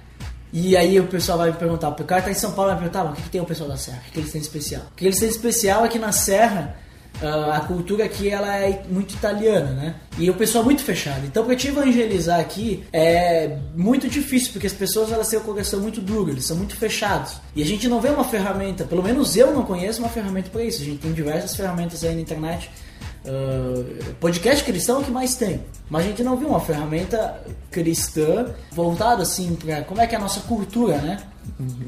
[0.52, 2.88] E aí o pessoal vai me perguntar, o cara tá em São Paulo vai me
[2.88, 3.98] perguntar, mas o que, que tem o pessoal da serra?
[3.98, 4.82] O que, que eles têm de especial?
[4.92, 6.76] O que eles têm de especial é que na serra
[7.20, 9.94] ah, a cultura aqui ela é muito italiana, né?
[10.18, 11.26] E o pessoal é muito fechado.
[11.26, 15.80] Então pra te evangelizar aqui é muito difícil, porque as pessoas elas têm o coração
[15.80, 17.34] muito duro, eles são muito fechados.
[17.54, 20.62] E a gente não vê uma ferramenta, pelo menos eu não conheço uma ferramenta para
[20.62, 20.82] isso.
[20.82, 22.70] A gente tem diversas ferramentas aí na internet.
[23.26, 23.84] Ah,
[24.20, 25.62] podcast cristão é o que mais tem.
[25.90, 30.18] Mas a gente não viu uma ferramenta cristã voltada assim para como é que é
[30.18, 31.18] a nossa cultura, né?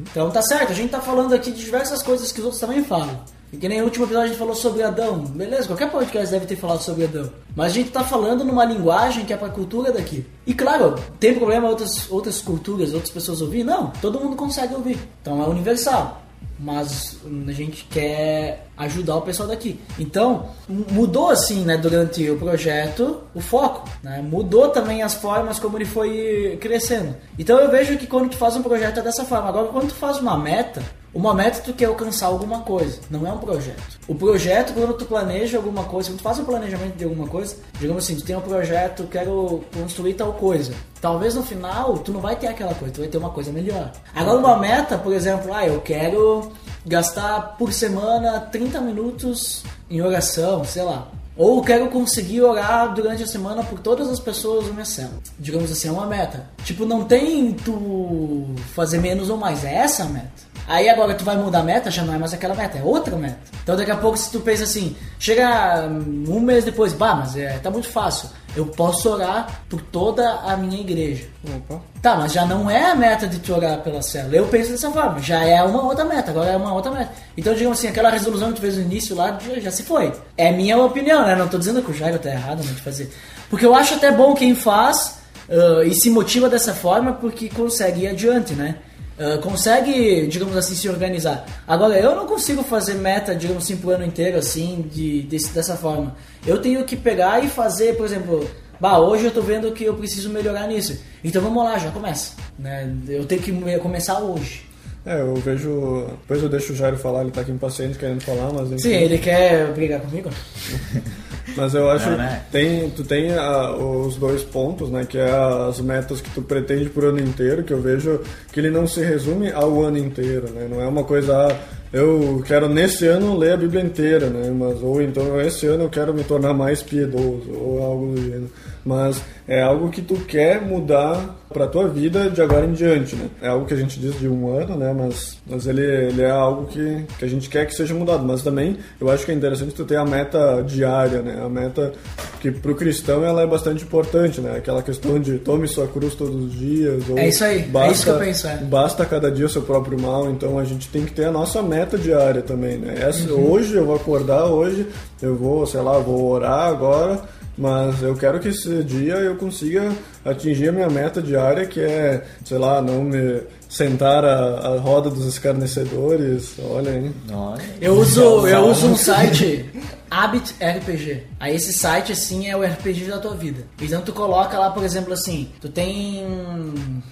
[0.02, 2.82] Então tá certo, a gente tá falando aqui de diversas coisas que os outros também
[2.82, 3.20] falam.
[3.52, 5.18] E que nem no último episódio a gente falou sobre Adão.
[5.24, 7.30] Beleza, qualquer podcast deve ter falado sobre Adão.
[7.54, 10.24] Mas a gente tá falando numa linguagem que é pra cultura daqui.
[10.46, 13.64] E claro, tem problema outras, outras culturas, outras pessoas ouvir?
[13.64, 14.98] Não, todo mundo consegue ouvir.
[15.20, 16.22] Então é universal.
[16.58, 17.16] Mas
[17.48, 19.80] a gente quer ajudar o pessoal daqui.
[19.98, 24.20] Então, mudou assim, né, durante o projeto, o foco, né?
[24.20, 27.14] Mudou também as formas como ele foi crescendo.
[27.38, 29.48] Então eu vejo que quando tu faz um projeto é dessa forma.
[29.48, 33.32] Agora, quando tu faz uma meta, uma meta tu quer alcançar alguma coisa, não é
[33.32, 33.98] um projeto.
[34.06, 37.56] O projeto, quando tu planeja alguma coisa, quando tu faz um planejamento de alguma coisa,
[37.80, 40.72] digamos assim, tu tem um projeto, quero construir tal coisa.
[41.00, 43.90] Talvez no final tu não vai ter aquela coisa, tu vai ter uma coisa melhor.
[44.14, 46.52] Agora uma meta, por exemplo, ah, eu quero
[46.86, 51.08] gastar por semana 30 minutos em oração, sei lá.
[51.36, 55.20] Ou quero conseguir orar durante a semana por todas as pessoas do minha célula.
[55.38, 56.46] Digamos assim, é uma meta.
[56.64, 58.44] Tipo, não tem tu
[58.74, 60.49] fazer menos ou mais, é essa a meta.
[60.70, 63.16] Aí agora tu vai mudar a meta, já não é mais aquela meta, é outra
[63.16, 63.38] meta.
[63.60, 65.88] Então daqui a pouco se tu pensa assim, chega
[66.28, 68.28] um mês depois, bah, mas é, tá muito fácil.
[68.54, 71.26] Eu posso orar por toda a minha igreja.
[71.44, 71.82] Opa.
[72.00, 74.36] Tá, mas já não é a meta de tu orar pela célula.
[74.36, 77.10] Eu penso dessa forma, já é uma outra meta, agora é uma outra meta.
[77.36, 80.12] Então, digamos assim, aquela resolução que tu fez no início lá já, já se foi.
[80.36, 81.34] É minha opinião, né?
[81.34, 83.12] Não tô dizendo que o Jairo tá errado né, de fazer.
[83.48, 85.18] Porque eu acho até bom quem faz
[85.50, 88.76] ah, e se motiva dessa forma porque consegue ir adiante, né?
[89.20, 91.44] Ah, consegue, digamos assim, se organizar.
[91.68, 95.76] Agora, eu não consigo fazer meta, digamos assim, pro ano inteiro, assim, de, desse- dessa
[95.76, 96.16] forma.
[96.46, 98.48] Eu tenho que pegar e fazer, por exemplo,
[98.80, 100.98] bah, hoje eu tô vendo que eu preciso melhorar nisso.
[101.22, 102.32] Então vamos lá, já começa.
[102.58, 102.90] Né?
[103.08, 104.62] Eu tenho que me- começar hoje.
[105.04, 106.06] É, eu vejo.
[106.22, 108.78] Depois eu deixo o Jairo falar, ele tá aqui impaciente querendo falar, mas enfim.
[108.78, 110.30] Sim, ele quer brigar comigo?
[111.56, 112.42] Mas eu acho Não, né?
[112.50, 116.88] tem tu tem ah, os dois pontos, né, que é as metas que tu pretende
[116.88, 118.20] por ano inteiro, que eu vejo
[118.52, 120.66] que ele não se resume ao ano inteiro, né?
[120.70, 121.56] Não é uma coisa ah,
[121.92, 124.50] eu quero nesse ano ler a Bíblia inteira, né?
[124.50, 128.50] Mas ou então esse ano eu quero me tornar mais piedoso ou algo do gênero.
[128.90, 133.28] Mas é algo que tu quer mudar para tua vida de agora em diante, né?
[133.40, 134.92] É algo que a gente diz de um ano, né?
[134.96, 138.24] Mas, mas ele, ele é algo que, que a gente quer que seja mudado.
[138.24, 141.40] Mas também eu acho que é interessante tu ter a meta diária, né?
[141.44, 141.92] A meta
[142.40, 144.56] que pro cristão ela é bastante importante, né?
[144.56, 147.08] Aquela questão de tome sua cruz todos os dias.
[147.08, 148.56] Ou É isso aí, é isso que eu penso, é.
[148.56, 151.62] Basta cada dia o seu próprio mal, então a gente tem que ter a nossa
[151.62, 152.94] meta diária também, né?
[153.00, 154.86] Essa, Hoje eu vou acordar, hoje
[155.20, 157.20] eu vou, sei lá, vou orar agora,
[157.60, 159.92] mas eu quero que esse dia eu consiga
[160.24, 165.10] atingir a minha meta diária, que é, sei lá, não me sentar a, a roda
[165.10, 167.12] dos escarnecedores, olha aí.
[167.30, 167.62] Olha.
[167.78, 169.68] Eu uso, eu uso um site
[170.10, 171.26] Habit RPG.
[171.38, 173.66] Aí esse site assim é o RPG da tua vida.
[173.78, 176.24] Então tu coloca lá, por exemplo, assim, tu tem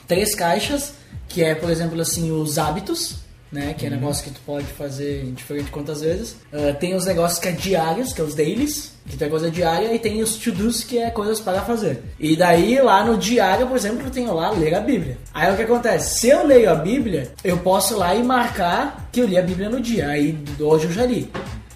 [0.06, 0.94] três caixas,
[1.28, 3.16] que é, por exemplo, assim, os hábitos.
[3.50, 3.74] Né?
[3.76, 6.37] Que é negócio que tu pode fazer diferente quantas vezes.
[6.52, 9.94] Ah, tem os negócios que é diários, que é os dailies, que tem coisa diária,
[9.94, 12.02] e tem os to-dos, que é coisas para fazer.
[12.18, 15.18] E daí, lá no diário, por exemplo, eu tenho lá ler a Bíblia.
[15.32, 16.20] Aí o que acontece?
[16.20, 19.42] Se eu leio a Bíblia, eu posso ir lá e marcar que eu li a
[19.42, 20.08] Bíblia no dia.
[20.08, 21.30] Aí hoje eu já li.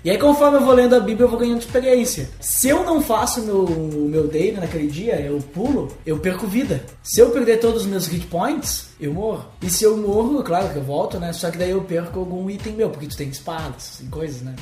[0.05, 2.29] E aí, conforme eu vou lendo a Bíblia, eu vou ganhando experiência.
[2.41, 6.83] Se eu não faço meu, o meu daily naquele dia, eu pulo, eu perco vida.
[7.05, 9.45] Se eu perder todos os meus hit points, eu morro.
[9.63, 11.33] E se eu morro, claro que eu volto, né?
[11.33, 14.55] Só que daí eu perco algum item meu, porque tu tem espadas e coisas, né?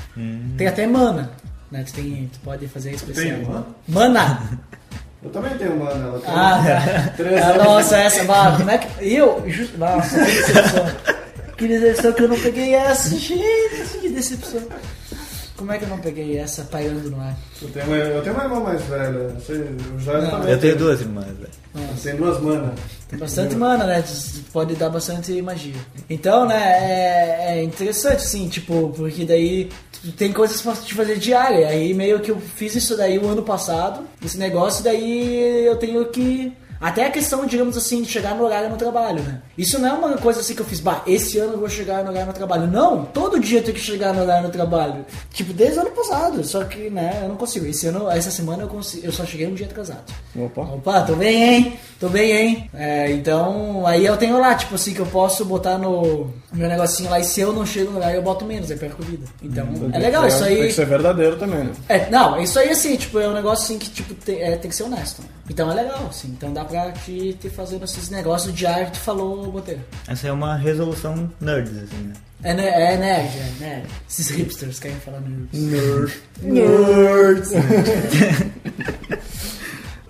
[0.58, 1.30] Tem até mana,
[1.70, 1.84] né?
[1.84, 3.38] Tu, tem, tu pode fazer especial.
[3.38, 3.66] Tem mana?
[3.88, 4.60] Mana!
[5.22, 7.12] Eu também tenho ela tem Ah, tá.
[7.14, 9.14] três Ah, nossa, essa, bah, como é que.
[9.14, 10.86] Eu, just, nossa, que decepção.
[11.58, 14.62] Que decepção que eu não peguei essa, gente, que decepção.
[15.60, 17.36] Como é que eu não peguei essa pairando no ar?
[17.60, 19.28] Eu tenho, uma, eu tenho uma irmã mais velha.
[19.28, 19.52] Você,
[19.94, 20.30] o Jair Não.
[20.30, 21.92] também Eu tenho duas irmãs, velho.
[22.02, 22.80] Tem duas manas.
[23.10, 24.02] Tem bastante mana, né?
[24.54, 25.74] Pode dar bastante magia.
[26.08, 29.68] Então, né, é, é interessante, assim, tipo, porque daí
[30.16, 31.68] tem coisas pra te fazer diária.
[31.68, 36.06] Aí meio que eu fiz isso daí o ano passado, esse negócio, daí eu tenho
[36.06, 36.54] que.
[36.80, 39.42] Até a questão, digamos assim, de chegar no horário no trabalho, né?
[39.58, 42.02] Isso não é uma coisa assim que eu fiz, bah, esse ano eu vou chegar
[42.02, 42.66] no horário no trabalho.
[42.66, 45.04] Não, todo dia eu tenho que chegar no horário no trabalho.
[45.30, 46.42] Tipo, desde o ano passado.
[46.42, 47.66] Só que, né, eu não consigo.
[47.66, 50.10] Esse ano, essa semana eu, consigo, eu só cheguei um dia atrasado.
[50.34, 50.62] Opa.
[50.62, 51.78] Opa, tô bem, hein?
[52.00, 52.70] Tô bem, hein?
[52.72, 57.10] É, então, aí eu tenho lá, tipo assim, que eu posso botar no meu negocinho
[57.10, 59.26] lá e se eu não chego no horário, eu boto menos, aí perco vida.
[59.42, 60.66] Então, é legal, isso Tem aí.
[60.68, 61.72] que ser verdadeiro também, né?
[61.90, 64.70] É, não, isso aí assim, tipo, é um negócio assim que, tipo, tem, é, tem
[64.70, 65.20] que ser honesto.
[65.20, 65.28] né?
[65.50, 66.28] Então é legal, assim.
[66.28, 69.82] Então dá pra te, te fazendo esses negócios que tu falou, Boteiro.
[70.08, 72.12] Essa é uma resolução nerds, assim, né?
[72.42, 73.86] É, ne- é nerd, é nerd.
[74.08, 76.16] Esses hipsters querem falar nerds.
[76.40, 77.50] Nerds.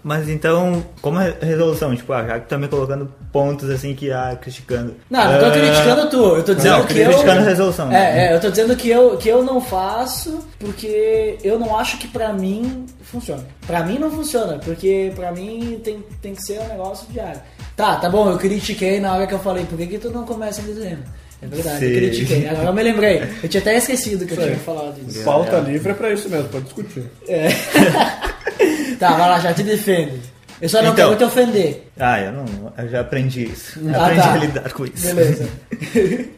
[0.02, 1.94] Mas então, como é resolução?
[1.94, 4.96] Tipo, ah, já que tá me colocando pontos assim que ah, criticando.
[5.10, 7.06] Não, não tô Ah, criticando tu, eu tô dizendo Não, que eu...
[7.08, 7.92] criticando a resolução.
[7.92, 11.98] É, é, eu tô dizendo que eu, que eu não faço porque eu não acho
[11.98, 13.44] que pra mim funciona.
[13.66, 17.40] Pra mim não funciona, porque pra mim tem, tem que ser um negócio diário.
[17.76, 20.24] Tá, tá bom, eu critiquei na hora que eu falei, por que, que tu não
[20.24, 21.02] começa dizendo?
[21.42, 21.96] É verdade, eu Sim.
[21.96, 22.48] critiquei.
[22.48, 23.22] Agora eu me lembrei.
[23.42, 25.24] Eu tinha até esquecido que eu tinha falado disso.
[25.24, 27.04] Pauta livre é pra isso mesmo, pode discutir.
[27.26, 27.48] É.
[29.00, 30.20] tá, vai lá, já te defende.
[30.62, 31.06] Eu só não Então.
[31.14, 31.90] quero te ofender.
[31.98, 32.44] Ah, eu não.
[32.76, 33.80] Eu já aprendi isso.
[33.94, 34.32] Ah, aprendi tá.
[34.32, 35.06] a lidar com isso.
[35.06, 35.48] Beleza.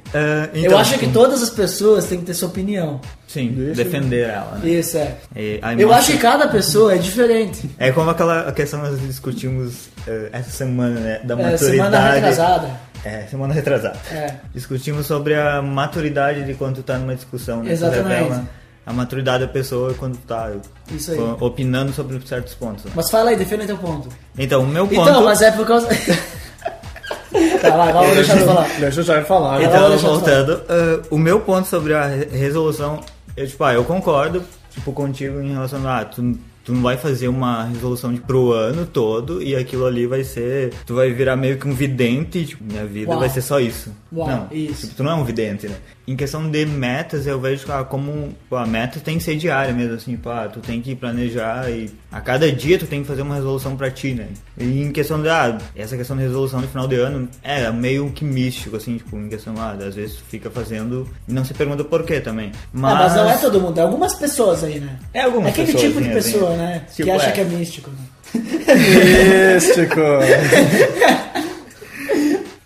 [0.53, 3.01] Eu então, acho que todas as pessoas têm que ter sua opinião.
[3.27, 3.77] Sim, Isso.
[3.83, 4.69] defender ela, né?
[4.69, 5.15] Isso, é.
[5.35, 7.71] E Eu emoção- acho que cada pessoa é diferente.
[7.79, 11.21] É como aquela questão que nós discutimos eh, essa semana, né?
[11.25, 11.65] Da É, maturidade.
[11.65, 12.71] semana retrasada.
[13.05, 13.97] É, semana retrasada.
[14.13, 14.35] É.
[14.55, 17.71] Discutimos sobre a maturidade de quando tu tá numa discussão, né?
[17.71, 18.41] Tu Exatamente.
[18.85, 20.51] A maturidade da pessoa quando tu tá
[20.91, 21.19] Isso aí.
[21.41, 22.85] opinando sobre certos pontos.
[22.85, 22.93] né?
[22.97, 24.09] Mas fala aí, defenda teu ponto.
[24.37, 25.01] Então, o meu ponto.
[25.09, 25.87] Então, mas é por causa.
[27.63, 28.69] tá, vai, agora eu vou deixar de falar.
[28.81, 29.59] Deixa o Jair falar.
[29.59, 29.65] né?
[29.67, 33.01] Então, Então, eu voltando, ah, o meu ponto sobre a re- resolução,
[33.37, 36.97] eu, tipo, ah, eu concordo tipo, contigo em relação a ah, tu, tu não vai
[36.97, 40.73] fazer uma resolução de, pro ano todo e aquilo ali vai ser.
[40.87, 43.21] Tu vai virar meio que um vidente, e, tipo, minha vida Uau.
[43.21, 43.93] vai ser só isso.
[44.13, 44.83] Uau, não, isso.
[44.83, 45.77] Tipo, tu não é um vidente, né?
[46.07, 49.73] Em questão de metas, eu vejo ah, como pô, a meta tem que ser diária
[49.73, 53.23] mesmo, assim, pá, tu tem que planejar e a cada dia tu tem que fazer
[53.23, 54.29] uma resolução pra ti, né?
[54.59, 58.11] E em questão de, ah, essa questão de resolução no final de ano é meio
[58.11, 61.55] que místico, assim, tipo, em questão, ah, às vezes tu fica fazendo e não se
[61.55, 62.53] pergunta por quê também.
[62.73, 64.99] Mas, Ah, mas não é todo mundo, é algumas pessoas aí, né?
[65.15, 66.59] É algumas Aquele pessoas, tipo de assim, pessoa, assim.
[66.59, 66.83] né?
[66.91, 67.33] Tipo, que acha é.
[67.33, 67.97] que é místico, né?
[69.55, 70.01] Místico.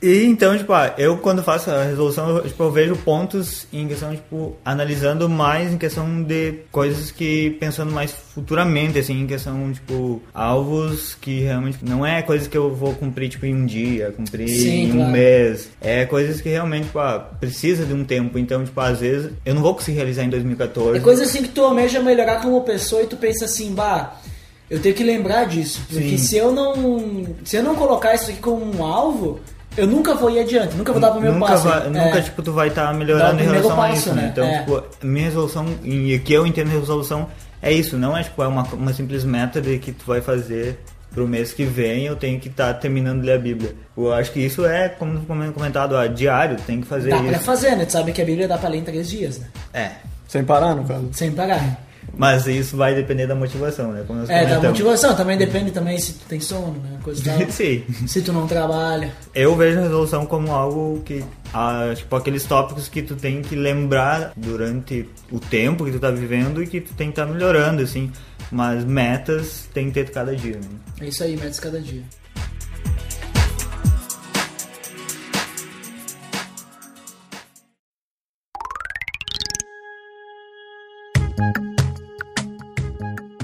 [0.02, 3.88] E então, tipo, ah, eu quando faço a resolução, eu, tipo, eu vejo pontos em
[3.88, 9.72] questão, tipo, analisando mais em questão de coisas que pensando mais futuramente, assim, em questão,
[9.72, 14.12] tipo, alvos que realmente não é coisas que eu vou cumprir, tipo, em um dia,
[14.12, 15.12] cumprir Sim, em um claro.
[15.12, 15.70] mês.
[15.80, 18.38] É coisas que realmente, tipo, ah, precisa de um tempo.
[18.38, 20.98] Então, tipo, às vezes eu não vou conseguir realizar em 2014.
[20.98, 24.20] É coisa assim que tu almeja melhorar como pessoa e tu pensa assim, bah,
[24.68, 25.80] eu tenho que lembrar disso.
[25.88, 26.18] Porque Sim.
[26.18, 27.36] se eu não.
[27.44, 29.40] Se eu não colocar isso aqui como um alvo,
[29.76, 31.68] eu nunca vou ir adiante, nunca vou dar pro meu nunca passo.
[31.68, 31.90] Vai, É.
[31.90, 34.22] Nunca, tipo, tu vai estar Dá o melhorando em relação a passo, isso, né?
[34.22, 34.28] né?
[34.32, 34.58] Então, É.
[34.60, 37.28] tipo, minha resolução, e o que eu entendo de resolução
[37.62, 40.78] é isso, não é, tipo, é uma, uma simples meta de que tu vai fazer
[41.12, 43.74] pro mês que vem eu tenho que estar terminando de ler a Bíblia.
[43.96, 45.18] Eu acho que isso é, como
[45.52, 47.40] comentado, ó, diário, tem que fazer Dá pra isso.
[47.44, 47.86] fazer, né?
[47.86, 49.46] Tu sabe que a Bíblia dá pra ler em três dias, né?
[49.72, 49.90] É.
[50.28, 51.08] Sem parar, no caso.
[51.12, 51.85] Sem parar.
[52.16, 54.02] Mas isso vai depender da motivação, né?
[54.06, 55.14] Como nós é, da motivação.
[55.14, 56.98] Também depende também se tu tem sono, né?
[57.02, 57.38] Coisa tal.
[57.50, 57.84] Sim.
[58.06, 59.12] Se tu não trabalha.
[59.34, 61.22] Eu vejo a resolução como algo que...
[61.94, 66.62] Tipo, aqueles tópicos que tu tem que lembrar durante o tempo que tu tá vivendo
[66.62, 68.10] e que tu tem que estar tá melhorando, assim.
[68.50, 70.68] Mas metas tem que ter cada dia, né?
[71.00, 72.02] É isso aí, metas cada dia.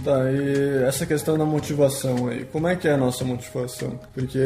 [0.05, 4.01] Tá, e essa questão da motivação aí, como é que é a nossa motivação?
[4.13, 4.39] Porque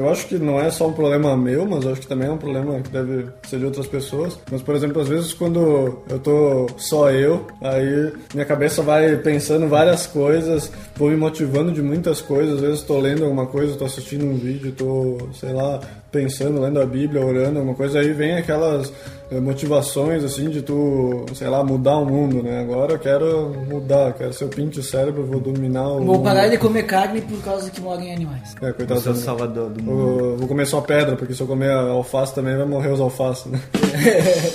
[0.00, 2.36] eu acho que não é só um problema meu, mas acho que também é um
[2.38, 4.38] problema que deve ser de outras pessoas.
[4.50, 9.68] Mas, por exemplo, às vezes quando eu tô só eu, aí minha cabeça vai pensando
[9.68, 13.84] várias coisas, vou me motivando de muitas coisas, às vezes tô lendo alguma coisa, tô
[13.84, 18.32] assistindo um vídeo, tô, sei lá, pensando, lendo a Bíblia, orando, alguma coisa, aí vem
[18.34, 18.92] aquelas
[19.30, 22.60] eh, motivações, assim, de tu, sei lá, mudar o mundo, né?
[22.60, 26.24] Agora eu quero mudar, quero ser o pinte cérebro, vou dominar o Vou mundo.
[26.24, 28.56] parar de comer carne por causa que moram em animais.
[28.60, 29.89] É, coitado Eu sou do- salvador do mundo.
[29.90, 33.46] Vou, vou comer só pedra, porque se eu comer alface também vai morrer os alfaces,
[33.46, 33.60] né?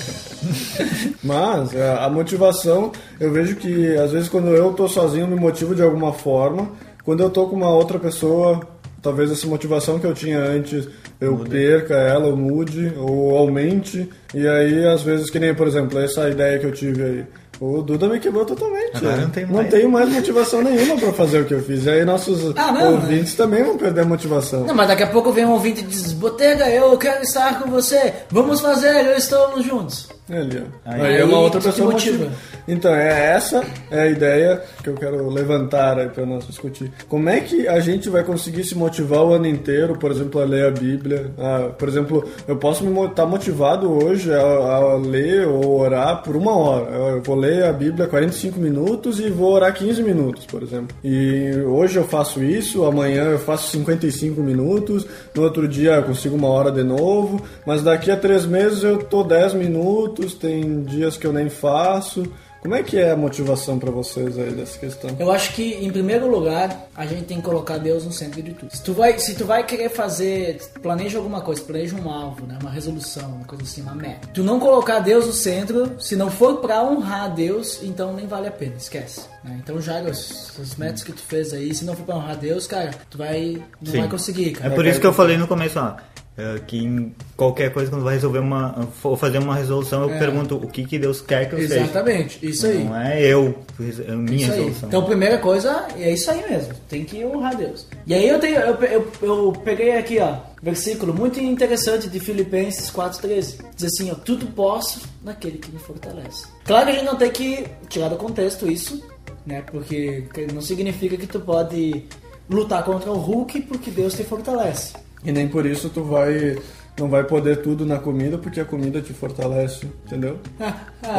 [1.23, 5.75] Mas é, a motivação, eu vejo que às vezes quando eu tô sozinho me motivo
[5.75, 6.69] de alguma forma,
[7.03, 8.61] quando eu tô com uma outra pessoa,
[9.01, 10.87] talvez essa motivação que eu tinha antes
[11.19, 15.97] eu perca ela, ou mude, ou aumente, e aí às vezes que nem, por exemplo,
[15.99, 17.25] essa ideia que eu tive aí.
[17.59, 18.97] O Duda me quebrou totalmente.
[18.97, 19.21] Agora né?
[19.23, 19.69] não tem não mais.
[19.69, 21.85] tenho mais motivação nenhuma pra fazer o que eu fiz.
[21.85, 24.65] E aí nossos Ah, não, ouvintes também vão perder a motivação.
[24.65, 27.69] Não, mas daqui a pouco vem um ouvinte e diz: Botega, eu quero estar com
[27.69, 30.07] você, vamos fazer, eu estamos juntos.
[30.27, 30.91] Ali, ó.
[30.91, 32.25] Aí- Aí, é uma outra pessoa motiva.
[32.25, 32.35] motiva.
[32.67, 36.91] Então, é essa é a ideia que eu quero levantar aí pra nós discutir.
[37.07, 40.45] Como é que a gente vai conseguir se motivar o ano inteiro, por exemplo, a
[40.45, 41.31] ler a Bíblia?
[41.37, 46.35] Ah, por exemplo, eu posso estar tá motivado hoje a, a ler ou orar por
[46.35, 46.89] uma hora.
[46.89, 50.95] Eu vou ler a Bíblia 45 minutos e vou orar 15 minutos, por exemplo.
[51.03, 56.35] E hoje eu faço isso, amanhã eu faço 55 minutos, no outro dia eu consigo
[56.35, 61.17] uma hora de novo, mas daqui a três meses eu tô 10 minutos, tem dias
[61.17, 62.23] que eu nem faço.
[62.65, 65.15] Como é que é a motivação pra vocês aí dessa questão?
[65.19, 68.53] Eu acho que, em primeiro lugar, a gente tem que colocar Deus no centro de
[68.55, 68.75] tudo.
[68.75, 72.57] Se tu vai, se tu vai querer fazer, planeja alguma coisa, planeja um alvo, né?
[72.59, 74.27] uma resolução, uma coisa assim, uma meta.
[74.33, 78.47] Tu não colocar Deus no centro, se não for pra honrar Deus, então nem vale
[78.47, 79.21] a pena, esquece.
[79.43, 79.59] né?
[79.63, 82.65] Então já os, os metas que tu fez aí, se não for pra honrar Deus,
[82.65, 83.99] cara, tu vai não Sim.
[83.99, 84.73] vai conseguir, É cara.
[84.73, 85.97] por isso que eu falei no começo, ó,
[86.37, 88.89] é, que em qualquer coisa, quando vai resolver uma.
[89.03, 90.19] ou fazer uma resolução, eu É.
[90.19, 91.75] pergunto o que, que Deus quer que eu seja.
[91.81, 92.83] Exatamente, isso aí.
[92.83, 94.57] Não é eu, é a minha Isso aí.
[94.57, 94.89] resolução.
[94.89, 96.73] Então, primeira coisa, é isso aí mesmo.
[96.89, 97.87] Tem que honrar Deus.
[98.05, 102.91] E aí eu tenho, eu, eu, eu peguei aqui, ó, versículo muito interessante de Filipenses
[102.91, 103.59] 4:13.
[103.75, 106.47] Diz assim, ó, tudo posso naquele que me fortalece.
[106.65, 109.01] Claro que a gente não tem que tirar do contexto isso,
[109.45, 109.63] né?
[109.71, 112.03] Porque não significa que tu pode
[112.49, 114.93] lutar contra o Hulk porque Deus te fortalece.
[115.25, 116.57] E nem por isso tu vai
[116.97, 120.39] não vai poder tudo na comida porque a comida te fortalece, entendeu?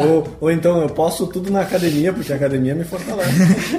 [0.08, 3.30] Ou, ou então eu posso tudo na academia porque a academia me fortalece.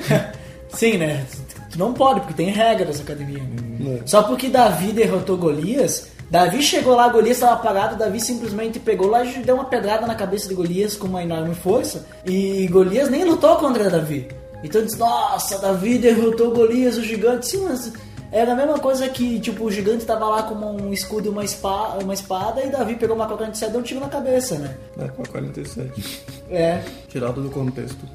[0.72, 1.26] Sim, né?
[1.70, 3.44] Tu não pode, porque tem regra nessa academia.
[3.44, 4.00] Né?
[4.06, 9.24] Só porque Davi derrotou Golias, Davi chegou lá, Golias estava parado, Davi simplesmente pegou lá
[9.26, 13.26] e deu uma pedrada na cabeça de Golias com uma enorme força, e Golias nem
[13.26, 14.28] lutou contra Davi.
[14.64, 17.48] Então diz, nossa, Davi derrotou Golias, o gigante.
[17.48, 17.92] Sim, mas
[18.32, 21.44] era a mesma coisa que, tipo, o gigante tava lá com um escudo e uma
[21.44, 24.56] espada, uma espada e Davi pegou uma coca de e deu um tiro na cabeça,
[24.58, 24.76] né?
[25.00, 26.24] É, com a 47.
[26.50, 26.82] É.
[27.08, 28.06] Tirado do contexto.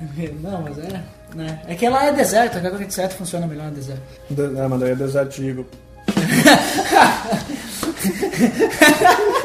[0.42, 1.02] Não, mas é.
[1.34, 1.60] Né?
[1.66, 4.02] É que lá é deserto, a K-47 funciona melhor no deserto.
[4.30, 5.66] De- É, mas daí é desertigo.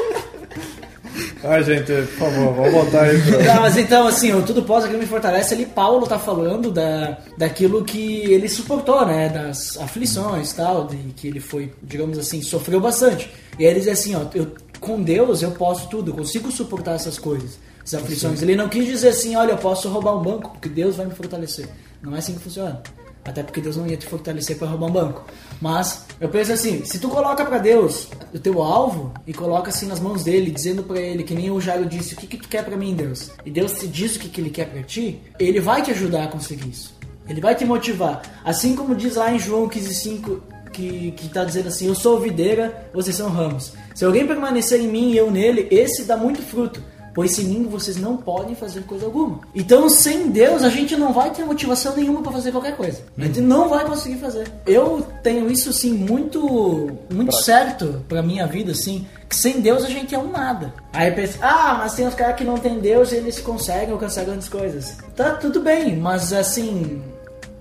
[1.42, 3.44] Ai, gente, por favor, vamos voltar aí pra...
[3.44, 7.18] Tá, mas então, assim, o Tudo Pós Aquilo Me Fortalece, ali Paulo tá falando da,
[7.38, 9.28] daquilo que ele suportou, né?
[9.30, 13.30] Das aflições e tal, de que ele foi, digamos assim, sofreu bastante.
[13.58, 14.48] E aí ele diz assim, ó, eu,
[14.80, 18.42] com Deus eu posso tudo, eu consigo suportar essas coisas, essas aflições.
[18.42, 21.14] Ele não quis dizer assim, olha, eu posso roubar um banco, porque Deus vai me
[21.14, 21.68] fortalecer.
[22.02, 22.82] Não é assim que funciona.
[23.24, 25.24] Até porque Deus não ia te fortalecer para roubar um banco.
[25.60, 29.86] Mas eu penso assim, se tu coloca para Deus o teu alvo e coloca assim
[29.86, 32.48] nas mãos dele, dizendo para ele que nem o Jairo disse, o que que tu
[32.48, 33.30] quer para mim, Deus?
[33.44, 36.24] E Deus te diz o que que ele quer para ti, ele vai te ajudar
[36.24, 36.98] a conseguir isso.
[37.28, 38.22] Ele vai te motivar.
[38.44, 40.40] Assim como diz lá em João 15:5
[40.72, 43.72] que que tá dizendo assim, eu sou videira, vocês são ramos.
[43.94, 46.82] Se alguém permanecer em mim e eu nele, esse dá muito fruto.
[47.20, 49.40] Pois sem mim vocês não podem fazer coisa alguma.
[49.54, 53.02] Então, sem Deus, a gente não vai ter motivação nenhuma para fazer qualquer coisa.
[53.18, 54.50] A gente não vai conseguir fazer.
[54.64, 59.88] Eu tenho isso assim muito muito certo pra minha vida assim, que sem Deus a
[59.90, 60.72] gente é um nada.
[60.94, 64.24] Aí pensa: "Ah, mas tem os caras que não tem Deus e eles conseguem alcançar
[64.24, 64.96] grandes coisas".
[65.14, 67.02] Tá tudo bem, mas assim,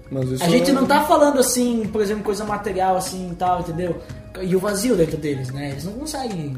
[0.09, 3.59] Mas a gente é- não tá falando assim, por exemplo, coisa material assim e tal,
[3.59, 3.97] entendeu?
[4.41, 5.71] E o vazio dentro deles, né?
[5.71, 6.55] Eles não conseguem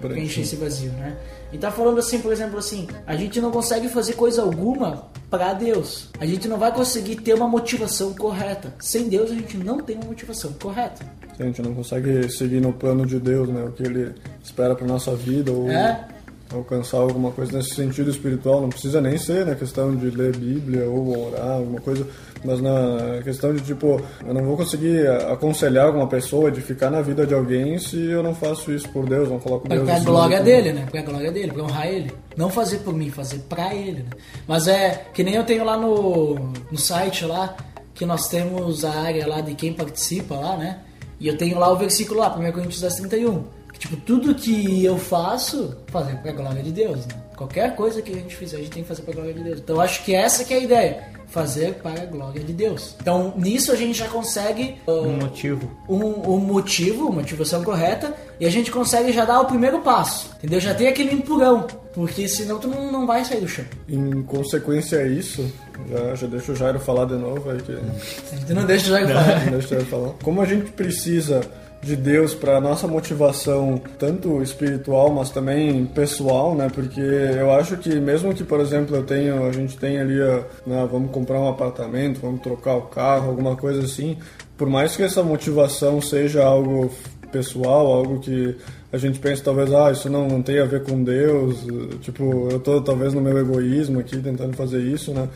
[0.00, 1.16] preencher esse vazio, né?
[1.54, 5.54] E tá falando assim, por exemplo, assim, a gente não consegue fazer coisa alguma pra
[5.54, 6.08] Deus.
[6.18, 8.74] A gente não vai conseguir ter uma motivação correta.
[8.80, 11.06] Sem Deus a gente não tem uma motivação correta.
[11.38, 13.62] A gente não consegue seguir no plano de Deus, né?
[13.62, 16.08] O que ele espera pra nossa vida ou É?
[16.54, 20.88] Alcançar alguma coisa nesse sentido espiritual, não precisa nem ser na questão de ler Bíblia
[20.88, 22.06] ou orar, alguma coisa,
[22.44, 27.26] mas na questão de tipo, eu não vou conseguir aconselhar alguma pessoa, edificar na vida
[27.26, 30.38] de alguém se eu não faço isso por Deus, não coloco Deus pra acima glória
[30.38, 30.52] de tudo.
[30.52, 30.86] dele, né?
[30.90, 32.12] Pra glória dele, pra honrar ele.
[32.36, 34.10] Não fazer por mim, fazer pra ele, né?
[34.46, 36.34] Mas é que nem eu tenho lá no,
[36.70, 37.56] no site lá,
[37.94, 40.80] que nós temos a área lá de quem participa lá, né?
[41.18, 43.44] E eu tenho lá o versículo lá, 1 Coríntios 10, 31.
[43.84, 47.14] Tipo, tudo que eu faço, fazer pra glória de Deus, né?
[47.36, 49.58] Qualquer coisa que a gente fizer, a gente tem que fazer pra glória de Deus.
[49.58, 51.14] Então eu acho que essa que é a ideia.
[51.26, 52.94] Fazer para a glória de Deus.
[53.00, 54.76] Então, nisso a gente já consegue...
[54.86, 55.70] uh, Um motivo.
[55.88, 55.96] um,
[56.34, 60.60] um motivo, motivação correta, e a gente consegue já dar o primeiro passo, entendeu?
[60.60, 63.64] Já tem aquele empurrão, porque senão tu não, não vai sair do chão.
[63.88, 65.44] Em consequência a isso,
[65.90, 67.72] já, já deixa o Jairo falar de novo aí que
[68.46, 69.44] Tu não deixa o Jairo falar.
[69.44, 70.10] não deixa o Jairo falar.
[70.22, 71.40] Como a gente precisa
[71.84, 76.68] de Deus para nossa motivação, tanto espiritual, mas também pessoal, né?
[76.72, 80.42] Porque eu acho que mesmo que, por exemplo, eu tenho, a gente tem ali, ó,
[80.66, 84.18] né, vamos comprar um apartamento, vamos trocar o carro, alguma coisa assim,
[84.56, 86.90] por mais que essa motivação seja algo
[87.30, 88.56] pessoal, algo que
[88.92, 91.66] a gente pensa talvez, ah, isso não, não tem a ver com Deus,
[92.00, 95.28] tipo, eu tô talvez no meu egoísmo aqui tentando fazer isso, né?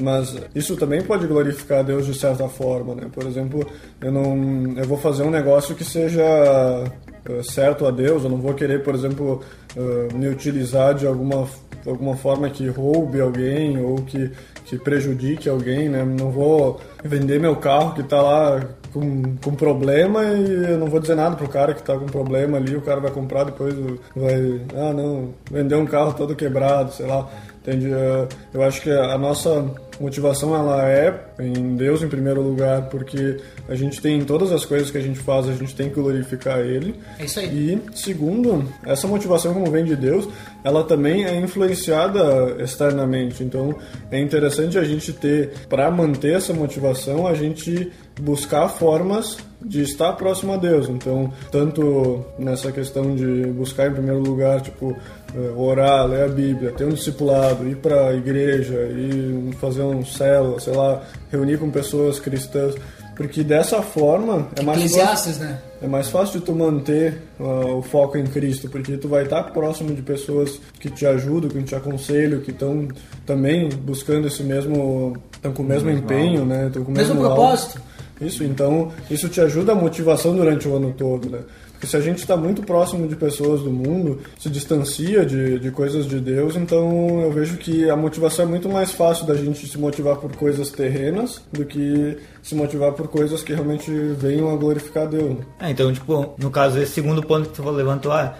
[0.00, 3.06] Mas isso também pode glorificar Deus de certa forma, né?
[3.12, 3.66] Por exemplo,
[4.00, 8.38] eu não, eu vou fazer um negócio que seja eh, certo a Deus, eu não
[8.38, 9.40] vou querer, por exemplo,
[9.74, 11.48] eh, me utilizar de alguma
[11.86, 14.30] alguma forma que roube alguém ou que,
[14.64, 16.04] que prejudique alguém, né?
[16.04, 18.60] Não vou vender meu carro que está lá
[18.92, 22.56] com, com problema e eu não vou dizer nada pro cara que está com problema
[22.56, 23.74] ali, o cara vai comprar depois
[24.14, 27.28] vai, ah não, vender um carro todo quebrado, sei lá.
[27.62, 27.92] Entende?
[27.92, 29.64] Eh, Eu acho que a nossa
[30.00, 33.38] motivação ela é em Deus em primeiro lugar, porque
[33.68, 35.94] a gente tem em todas as coisas que a gente faz, a gente tem que
[35.94, 36.94] glorificar Ele.
[37.18, 37.74] É isso aí.
[37.92, 40.28] E segundo, essa motivação como vem de Deus,
[40.62, 43.42] ela também é influenciada externamente.
[43.42, 43.74] Então
[44.10, 47.90] é interessante a gente ter, para manter essa motivação, a gente
[48.20, 49.36] buscar formas
[49.66, 50.88] de estar próximo a Deus.
[50.88, 54.96] Então, tanto nessa questão de buscar em primeiro lugar, tipo,
[55.34, 60.04] eh, orar, ler a Bíblia, ter um discipulado, ir para a igreja, ir fazer um
[60.04, 62.74] célula, sei lá, reunir com pessoas cristãs,
[63.16, 65.58] porque dessa forma é mais fácil, né?
[65.82, 69.42] é mais fácil de tu manter ah, o foco em Cristo, porque tu vai estar
[69.44, 72.86] próximo de pessoas que te ajudam, que te aconselham, que estão
[73.24, 76.66] também buscando esse mesmo, estão com o mesmo empenho, né?
[76.66, 77.80] Estão com o Mesmo mesmo alvo.
[78.20, 81.40] Isso, então, isso te ajuda a motivação durante o ano todo, né?
[81.76, 85.70] Porque se a gente está muito próximo de pessoas do mundo, se distancia de, de
[85.70, 89.66] coisas de Deus, então eu vejo que a motivação é muito mais fácil da gente
[89.66, 94.56] se motivar por coisas terrenas do que se motivar por coisas que realmente venham a
[94.56, 95.30] glorificar Deus.
[95.30, 95.46] né?
[95.60, 98.36] É, então, tipo, no caso, esse segundo ponto que tu levantou, ah,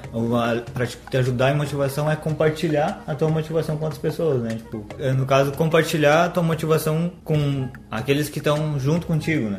[0.72, 4.57] pra te te ajudar em motivação é compartilhar a tua motivação com outras pessoas, né?
[4.57, 9.59] Tipo, é, no caso, compartilhar a tua motivação com aqueles que estão junto contigo, né?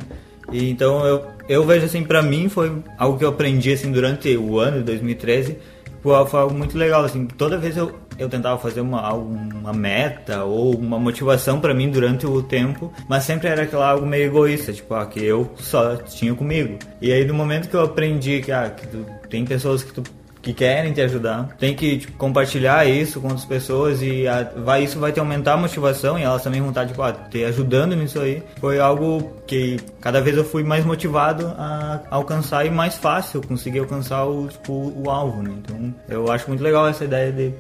[0.52, 4.36] E, então, eu, eu vejo assim, pra mim, foi algo que eu aprendi, assim, durante
[4.38, 5.58] o ano de 2013,
[6.02, 10.74] foi, algo muito legal, assim, toda vez eu, eu tentava fazer uma, uma meta ou
[10.76, 14.93] uma motivação pra mim durante o tempo, mas sempre era aquela algo meio egoísta, tipo,
[14.93, 16.78] ah, que eu só tinha comigo.
[17.02, 20.04] E aí, no momento que eu aprendi que, ah, que tu, tem pessoas que tu
[20.48, 21.50] que querem te ajudar.
[21.60, 25.54] Tem que tipo, compartilhar isso com outras pessoas e a- vai, isso vai te aumentar
[25.56, 28.41] a motivação e elas também vão estar tipo, ah, te ajudando nisso aí.
[28.62, 33.80] Foi algo que cada vez eu fui mais motivado a alcançar e mais fácil conseguir
[33.80, 35.52] alcançar o, tipo, o alvo, né?
[35.58, 37.52] Então eu acho muito legal essa ideia de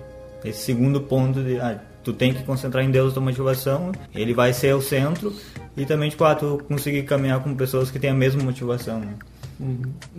[0.45, 4.33] esse segundo ponto de ah, tu tem que concentrar em Deus a tua motivação, ele
[4.33, 5.35] vai ser o centro
[5.75, 8.99] e também tipo, ah, tu conseguir caminhar com pessoas que têm a mesma motivação.
[9.01, 9.09] Né?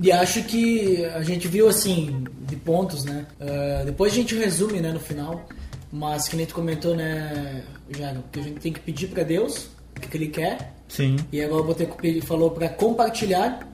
[0.03, 3.27] E acho que a gente viu assim, de pontos, né?
[3.41, 5.47] Ah, depois a gente resume, né, no final.
[5.91, 7.63] Mas que nem tu comentou, né,
[7.97, 10.75] Jairo, que a gente tem que pedir pra Deus o que, que ele quer.
[10.89, 11.17] Sim.
[11.33, 13.67] E agora o Boteco ele falou pra compartilhar,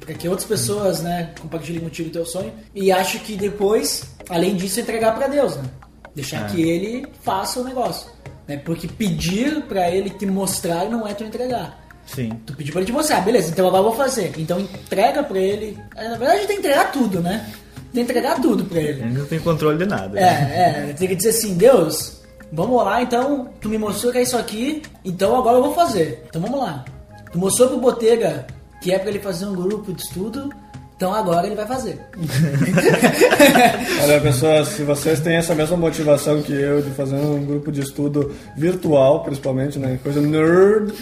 [0.00, 2.52] para que outras pessoas, né, compartilhem contigo o teu sonho.
[2.74, 5.64] E acho que depois, além disso, entregar pra Deus, né?
[6.14, 6.54] Deixar É.
[6.54, 8.10] que ele faça o negócio.
[8.48, 8.56] Né?
[8.56, 11.79] Porque pedir pra ele te mostrar não é tu entregar.
[12.06, 12.30] Sim.
[12.44, 14.32] Tu pediu pra ele te mostrar, beleza, então agora eu vou fazer.
[14.36, 15.78] Então entrega pra ele.
[15.94, 17.48] Na verdade, tem que entregar tudo, né?
[17.92, 19.00] Tem que entregar tudo pra ele.
[19.02, 20.08] Ele não tem controle de nada.
[20.08, 20.22] né?
[20.22, 22.20] É, é, tem que dizer assim, Deus,
[22.52, 26.24] vamos lá, então, tu me mostrou que é isso aqui, então agora eu vou fazer.
[26.28, 26.84] Então vamos lá.
[27.32, 28.46] Tu mostrou pro Botega
[28.82, 30.50] que é pra ele fazer um grupo de estudo,
[31.00, 31.98] Então agora ele vai fazer.
[34.04, 37.80] Olha, pessoas, se vocês têm essa mesma motivação que eu de fazer um grupo de
[37.80, 39.98] estudo virtual, principalmente, né?
[40.02, 40.92] Coisa nerd,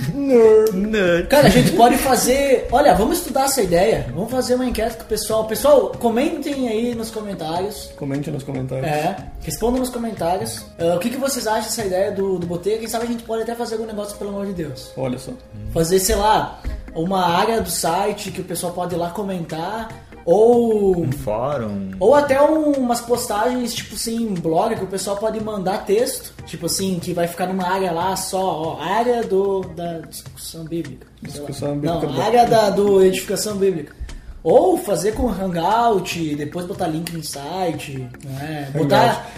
[0.72, 1.26] nerd.
[1.26, 2.68] Cara, a gente pode fazer.
[2.70, 4.06] Olha, vamos estudar essa ideia.
[4.14, 5.46] Vamos fazer uma enquete com o pessoal.
[5.46, 7.90] Pessoal, comentem aí nos comentários.
[7.96, 8.86] Comente nos comentários.
[8.86, 10.64] É, respondam nos comentários.
[10.78, 12.78] Ah, o que, que vocês acham dessa ideia do, do Botega?
[12.78, 14.92] Quem sabe a gente pode até fazer algum negócio, pelo amor de Deus.
[14.96, 15.32] Olha só.
[15.72, 16.60] Fazer, sei lá,
[16.94, 19.88] uma área do site que o pessoal pode ir lá comentar.
[20.24, 21.00] Ou.
[21.04, 21.90] Um fórum.
[21.98, 26.34] Ou até um- umas postagens, tipo assim, blog, que o pessoal pode mandar texto.
[26.44, 31.06] Tipo assim, que vai ficar numa área lá só, ó, área do, da discussão bíblica.
[31.22, 33.94] Discussão bíblica Não, área da do edificação bíblica.
[34.42, 38.70] Ou fazer com Hangout, depois botar link no site, né?
[38.72, 39.28] Botar.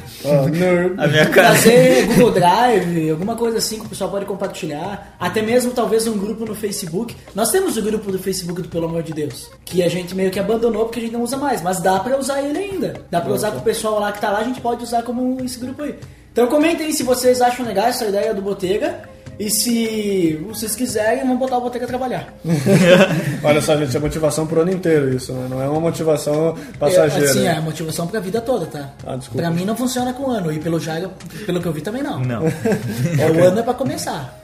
[0.50, 0.94] Nerd.
[0.98, 1.54] A minha cara.
[1.54, 5.16] Fazer Google Drive, alguma coisa assim que o pessoal pode compartilhar.
[5.18, 7.16] Até mesmo talvez um grupo no Facebook.
[7.34, 10.30] Nós temos o grupo do Facebook do Pelo Amor de Deus, que a gente meio
[10.30, 12.94] que abandonou porque a gente não usa mais, mas dá pra usar ele ainda.
[13.10, 15.42] Dá pra usar com o pessoal lá que tá lá, a gente pode usar como
[15.42, 15.94] esse grupo aí.
[16.32, 19.08] Então comentem aí se vocês acham legal essa ideia do Botega.
[19.38, 22.34] E se vocês quiserem, vamos botar o Botega a trabalhar.
[23.42, 25.46] Olha só, gente, é motivação pro ano inteiro isso, né?
[25.48, 27.30] Não é uma motivação passageira.
[27.30, 28.90] Assim, é a motivação pra vida toda, tá?
[29.06, 29.40] Ah, desculpa.
[29.40, 30.52] Pra mim não funciona com ano.
[30.52, 31.10] E pelo Jairo,
[31.46, 32.20] pelo que eu vi também não.
[32.20, 32.42] Não.
[33.18, 34.39] É, O ano é pra começar.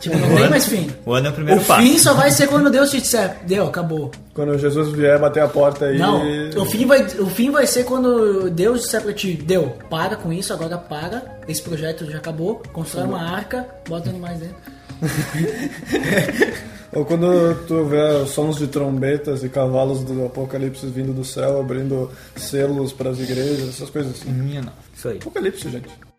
[0.00, 0.90] Tipo, não tem mais fim.
[1.04, 1.82] O ano é o primeiro o passo.
[1.82, 4.10] fim só vai ser quando Deus te disser, deu, acabou.
[4.34, 5.98] Quando Jesus vier bater a porta aí.
[5.98, 6.22] Não,
[6.56, 10.32] o fim, vai, o fim vai ser quando Deus disser pra ti, deu, para com
[10.32, 14.56] isso, agora para, esse projeto já acabou, constrói uma arca, bota animais dentro.
[16.94, 21.58] Ou quando tu vê os sons de trombetas e cavalos do apocalipse vindo do céu,
[21.58, 24.30] abrindo selos para as igrejas, essas coisas assim.
[24.30, 24.72] Minha não.
[24.94, 25.16] Isso aí.
[25.16, 26.11] Apocalipse, gente.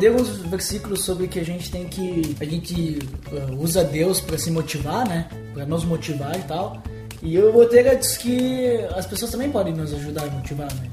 [0.00, 2.34] Eu dei alguns versículos sobre que a gente tem que.
[2.40, 2.98] A gente
[3.30, 5.28] uh, usa Deus pra se motivar, né?
[5.52, 6.82] Pra nos motivar e tal.
[7.22, 10.88] E o Botega diz que as pessoas também podem nos ajudar a motivar, né?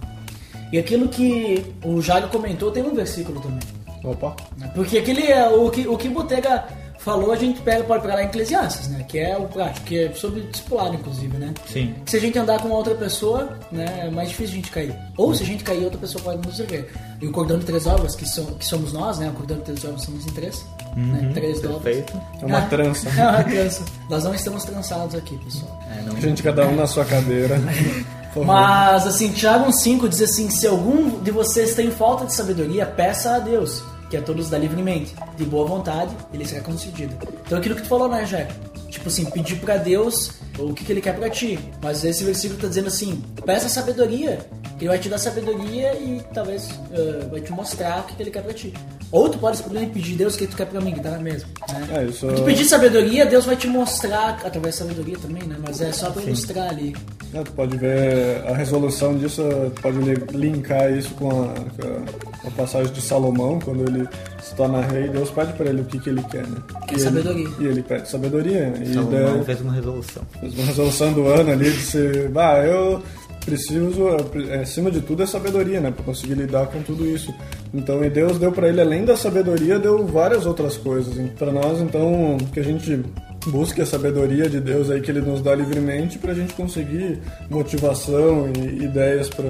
[0.74, 3.62] E aquilo que o Jairo comentou tem um versículo também.
[4.04, 4.36] Opa.
[4.76, 6.68] Porque aquele, é o que o que Botega
[7.00, 9.04] falou, a gente pega, pode pegar lá em Eclesiastes, né?
[9.08, 11.54] Que é o prático, que é sobre discipulado, inclusive, né?
[11.72, 11.96] Sim.
[12.06, 14.96] Se a gente andar com outra pessoa, né, é mais difícil a gente cair.
[15.18, 16.92] Ou se a gente cair, outra pessoa pode nos erguer.
[17.22, 19.30] E o cordão de três ovos, que, são, que somos nós, né?
[19.30, 20.66] O cordão de três ovos somos em três.
[20.96, 21.32] né?
[21.34, 21.82] Três dobras.
[21.84, 22.22] Perfeito.
[22.42, 23.10] É uma Ah, trança.
[23.18, 23.86] É uma trança.
[24.10, 25.80] Nós não estamos trançados aqui, pessoal.
[25.98, 26.20] É, não.
[26.22, 27.60] Gente, cada um na sua cadeira.
[28.46, 33.36] Mas, assim, Tiago 5 diz assim: Se algum de vocês tem falta de sabedoria, peça
[33.36, 37.16] a Deus, que a todos dá livremente, de boa vontade, ele será concedido.
[37.46, 38.48] Então, aquilo que tu falou, né, Jair?
[38.90, 41.58] Tipo assim, pedir pra Deus o que, que ele quer pra ti.
[41.82, 44.40] Mas esse versículo tá dizendo assim: peça sabedoria,
[44.78, 48.24] que ele vai te dar sabedoria e talvez eh, vai te mostrar o que, que
[48.24, 48.74] ele quer pra ti.
[49.12, 51.20] Ou tu pode simplesmente pedir Deus o que tu quer pra mim, que tá na
[51.20, 51.48] mesma.
[51.72, 51.88] Né?
[52.10, 55.56] É, Tu pedir sabedoria, Deus vai te mostrar, através da sabedoria também, né?
[55.66, 56.94] Mas é só pra ilustrar ali.
[57.34, 59.42] É, tu pode ver a resolução disso,
[59.76, 64.08] tu pode li- linkar isso com a, com a- passagem de Salomão, quando ele
[64.42, 66.58] se torna rei, Deus pede pra ele o que, que ele quer, né?
[66.88, 67.48] Que E ele- sabedoria.
[67.60, 68.74] E ele pede sabedoria.
[68.82, 70.24] E Salomão daí, fez uma resolução.
[70.56, 73.02] Uma resolução do ano ali de ser, bah, eu
[73.48, 74.10] preciso,
[74.50, 75.90] é, acima de tudo, é sabedoria, né?
[75.90, 77.34] Pra conseguir lidar com tudo isso.
[77.74, 81.16] Então, e Deus deu pra ele, além da sabedoria, deu várias outras coisas.
[81.32, 83.02] Pra nós, então, que a gente
[83.46, 88.52] busque a sabedoria de Deus aí que ele nos dá livremente pra gente conseguir motivação
[88.58, 89.46] e ideias para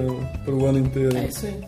[0.52, 1.16] o ano inteiro.
[1.16, 1.60] É isso aí.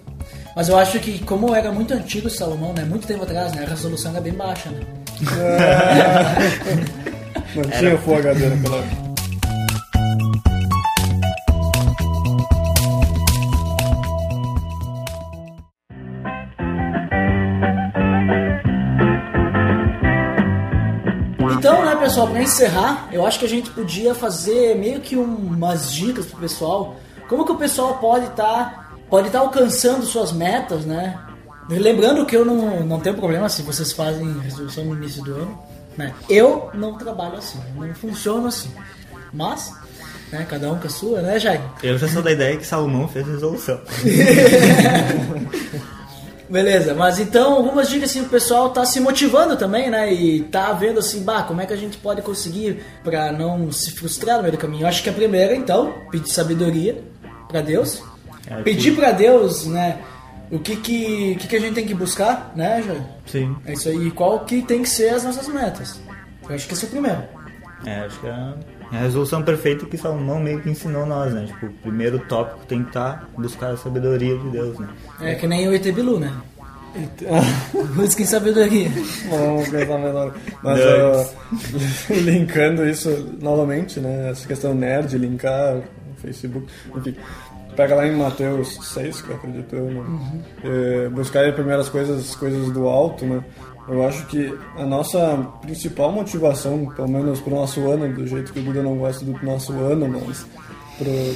[0.55, 2.85] Mas eu acho que, como era muito antigo Salomão, né?
[2.85, 3.65] Muito tempo atrás, né?
[3.65, 4.81] A resolução era bem baixa, né?
[7.57, 9.10] Não tinha Full HD naquela época.
[22.11, 26.27] Pessoal, pra encerrar, eu acho que a gente podia fazer meio que um- umas dicas
[26.27, 26.97] pro pessoal.
[27.29, 31.17] Como que o pessoal pode estar pode tá alcançando suas metas, né?
[31.69, 35.57] Lembrando que eu não, não tenho problema se vocês fazem resolução no início do ano,
[35.97, 36.13] né?
[36.29, 38.73] Eu não trabalho assim, não funciono assim.
[39.33, 39.73] Mas,
[40.33, 41.61] né, cada um com a sua, né, Jair?
[41.81, 43.81] Eu já sou da ideia que Salomão fez resolução.
[46.51, 50.13] Beleza, mas então algumas dicas assim, o pessoal tá se motivando também, né?
[50.13, 53.93] E tá vendo assim, bah, como é que a gente pode conseguir pra não se
[53.93, 54.83] frustrar no meio do caminho.
[54.83, 57.05] Eu acho que a primeira, então, pedir sabedoria
[57.47, 58.03] pra Deus.
[58.49, 59.99] É, pedir pra Deus, né?
[60.51, 63.03] O que que, que que a gente tem que buscar, né, Jair?
[63.27, 63.57] Sim.
[63.65, 64.09] É isso aí.
[64.09, 66.01] E qual que tem que ser as nossas metas.
[66.49, 67.23] Eu acho que esse é o primeiro.
[67.87, 68.55] É, acho que é
[68.93, 71.47] é a resolução perfeita que Salomão meio que ensinou nós, né?
[71.47, 74.89] Tipo, o primeiro tópico tem que estar buscar a sabedoria de Deus, né?
[75.21, 76.33] É que nem o ET Bilu, né?
[77.95, 78.91] Busquem sabedoria.
[79.29, 80.35] Vamos pensar melhor.
[80.63, 81.27] Mas ó,
[82.15, 84.31] linkando isso novamente, né?
[84.31, 86.67] Essa questão nerd, linkar o Facebook,
[86.97, 87.15] enfim.
[87.77, 90.43] Pega lá em Mateus 6, que eu acredito eu, né?
[90.65, 93.43] É, buscar as coisas, coisas do alto, né?
[93.91, 98.61] Eu acho que a nossa principal motivação, pelo menos pro nosso ano, do jeito que
[98.61, 100.47] o Buda não gosta do nosso ano, mas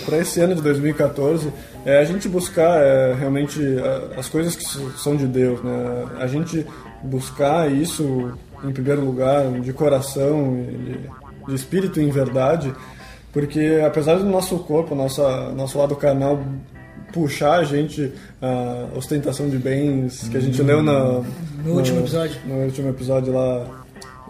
[0.05, 1.51] para esse ano de 2014
[1.85, 3.61] é a gente buscar é, realmente
[4.17, 4.65] as coisas que
[4.99, 6.07] são de Deus, né?
[6.21, 6.65] A gente
[7.03, 8.33] buscar isso
[8.63, 10.99] em primeiro lugar, de coração, de,
[11.49, 12.73] de espírito em verdade,
[13.33, 16.41] porque apesar do nosso corpo, nossa, nosso lado carnal
[17.15, 18.13] puxar a gente
[18.43, 21.23] a ostentação de bens que a gente leu na,
[21.65, 22.41] No último episódio.
[22.45, 23.85] no último episódio lá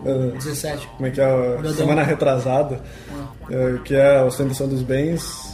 [0.04, 0.86] é, 17.
[0.88, 2.80] como é que é, semana retrasada,
[3.50, 5.53] é, que é a ostentação dos bens, é,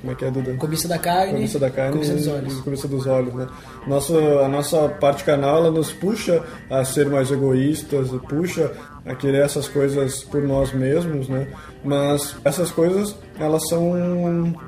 [0.00, 0.54] como é que é, Duda?
[0.54, 1.34] Cobiça da carne.
[1.34, 2.60] Cobiça da carne cobiça dos olhos.
[2.60, 3.46] cobiça dos olhos, né?
[3.86, 8.72] Nosso, a nossa parte carnal, ela nos puxa a ser mais egoístas, puxa
[9.06, 11.46] a querer essas coisas por nós mesmos, né?
[11.84, 13.92] Mas essas coisas, elas são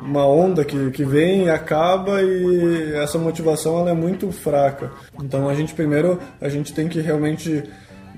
[0.03, 4.91] uma onda que, que vem e acaba e essa motivação, ela é muito fraca.
[5.23, 7.65] Então a gente primeiro, a gente tem que realmente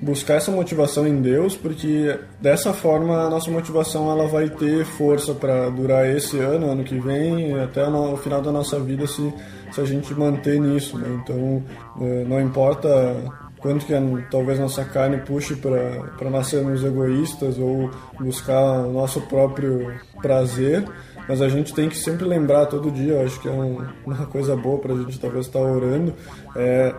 [0.01, 5.33] buscar essa motivação em Deus, porque dessa forma a nossa motivação ela vai ter força
[5.33, 9.33] para durar esse ano, ano que vem, até o final da nossa vida se,
[9.71, 10.97] se a gente manter nisso.
[10.97, 11.19] Né?
[11.23, 11.63] Então
[12.01, 12.87] eh, não importa
[13.59, 13.93] quanto que
[14.31, 20.85] talvez nossa carne puxe para nós sermos egoístas ou buscar o nosso próprio prazer,
[21.27, 24.25] mas a gente tem que sempre lembrar todo dia, eu acho que é um- uma
[24.27, 26.13] coisa boa para a gente talvez estar orando,
[26.55, 26.95] é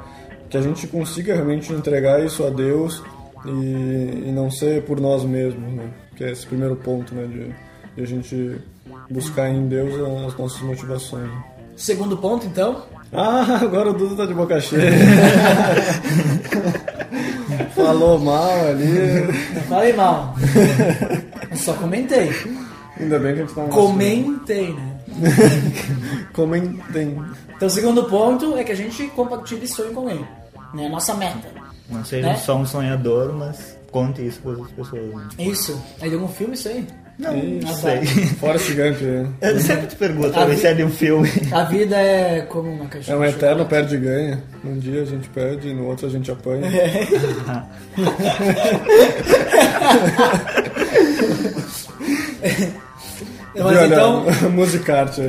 [0.50, 3.02] que a gente consiga realmente entregar isso a Deus
[3.46, 5.88] e, e não ser por nós mesmos, né?
[6.16, 7.26] Que é esse primeiro ponto, né?
[7.26, 7.54] De,
[7.96, 8.60] de a gente
[9.08, 9.94] buscar em Deus
[10.28, 11.30] as nossas motivações.
[11.76, 12.82] Segundo ponto, então.
[13.12, 14.90] Ah, agora o Dudu tá de boca cheia.
[17.74, 19.32] Falou mal ali.
[19.68, 20.34] Falei mal.
[21.54, 22.30] Só comentei.
[22.98, 25.00] Ainda bem que a gente tá Comentei, né?
[26.32, 27.18] Comentem.
[27.56, 30.26] Então, o segundo ponto é que a gente compartilhe sonho com alguém.
[30.74, 30.88] Né?
[30.88, 31.48] Nossa meta.
[31.88, 32.36] Não seja Né?
[32.36, 35.14] só um sonhador, mas conte isso para outras pessoas.
[35.14, 35.28] Né?
[35.38, 35.80] Isso.
[36.00, 36.86] É de algum filme isso aí?
[37.18, 38.06] Não, não Ah, sei.
[38.40, 39.00] Forrest Gump.
[39.02, 39.28] né?
[39.42, 41.28] Eu sempre te pergunto, A vi- seja de um filme.
[41.52, 44.42] A vida é como uma caixinha É um eterno perde e ganha.
[44.64, 46.62] Um dia a gente perde, no outro a gente apanha.
[53.54, 55.20] Mas Viu, então, olha, musicarte.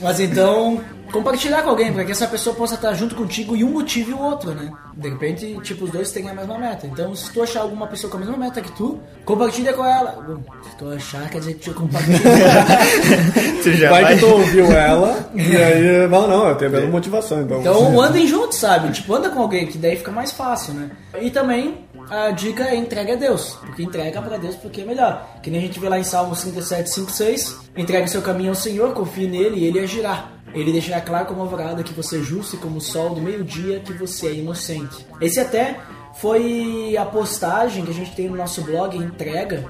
[0.00, 0.80] mas então,
[1.14, 4.20] compartilhar com alguém, para que essa pessoa possa estar junto contigo e um motive o
[4.20, 4.72] outro, né?
[4.96, 6.88] De repente, tipo, os dois têm a mesma meta.
[6.88, 10.20] Então, se tu achar alguma pessoa com a mesma meta que tu, compartilha com ela.
[10.26, 12.18] Bom, se tu achar, quer dizer que tu compartilha.
[13.62, 16.90] Você já Vai que tu ouviu ela e aí, não, não, eu tenho a mesma
[16.90, 17.42] motivação.
[17.42, 18.92] Então, Então andem juntos, sabe?
[18.92, 20.90] Tipo, anda com alguém, que daí fica mais fácil, né?
[21.20, 23.56] E também a dica é entregue a Deus.
[23.60, 25.24] Porque entrega pra Deus porque é melhor.
[25.42, 27.60] Que nem a gente vê lá em Salmos 37, 5, 6.
[27.76, 30.33] Entregue seu caminho ao Senhor, confie nele e ele agirá.
[30.54, 33.80] Ele deixará claro como alvorada que você é justo e como o sol do meio-dia
[33.80, 35.04] que você é inocente.
[35.20, 35.80] Esse até
[36.20, 39.64] foi a postagem que a gente tem no nosso blog, entrega,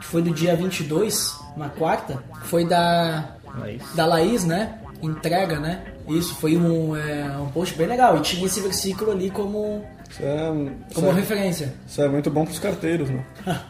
[0.00, 2.22] que foi do dia 22, uma quarta.
[2.44, 3.28] Foi da
[3.58, 3.82] Laís.
[3.94, 4.78] da Laís, né?
[5.02, 5.82] Entrega, né?
[6.08, 8.16] Isso, foi um, é, um post bem legal.
[8.16, 10.50] E tinha esse versículo ali como, Isso é,
[10.90, 11.74] isso como é- referência.
[11.86, 13.24] isso é muito bom pros carteiros, né?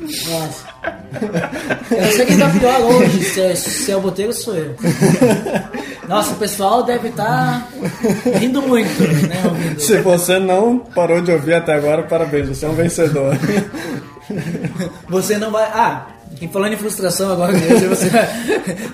[0.00, 0.68] Nossa.
[1.90, 4.54] Eu não sei quem tá pior hoje, se é, se é o boteiro ou sou
[4.56, 4.76] eu.
[6.08, 7.68] Nossa, o pessoal deve estar
[8.40, 9.42] rindo muito, né?
[9.44, 9.80] Ouvindo.
[9.80, 13.36] Se você não parou de ouvir até agora, parabéns, você é um vencedor.
[15.08, 15.64] Você não vai.
[15.64, 16.06] Ah,
[16.40, 18.10] e falando em frustração agora, mesmo, você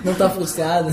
[0.03, 0.89] não tá frustrado.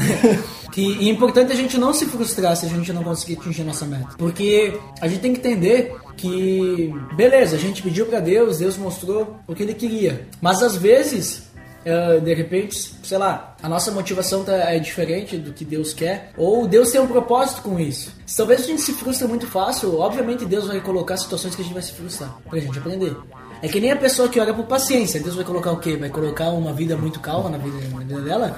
[0.72, 3.62] Que e é importante a gente não se frustrar se a gente não conseguir atingir
[3.62, 4.08] nossa meta.
[4.18, 9.36] Porque a gente tem que entender que, beleza, a gente pediu pra Deus, Deus mostrou
[9.46, 10.26] o que ele queria.
[10.40, 11.44] Mas às vezes,
[11.84, 16.32] eh, de repente, sei lá, a nossa motivação tá, é diferente do que Deus quer,
[16.36, 18.12] ou Deus tem um propósito com isso.
[18.26, 21.64] Se talvez a gente se frustra muito fácil, obviamente Deus vai colocar situações que a
[21.64, 23.16] gente vai se frustrar, pra gente aprender.
[23.62, 25.20] É que nem a pessoa que ora por paciência.
[25.20, 25.96] Deus vai colocar o quê?
[25.96, 28.56] Vai colocar uma vida muito calma na vida, na vida dela?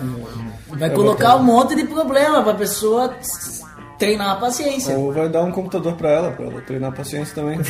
[0.69, 3.15] Vai colocar um monte de problema pra pessoa
[3.99, 4.97] treinar a paciência.
[4.97, 7.59] Ou vai dar um computador pra ela, pra ela treinar a paciência também.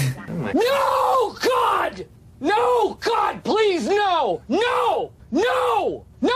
[0.54, 2.06] No, God!
[2.40, 4.40] No, God, please, no!
[4.48, 5.10] No!
[5.34, 6.04] No!
[6.22, 6.30] No!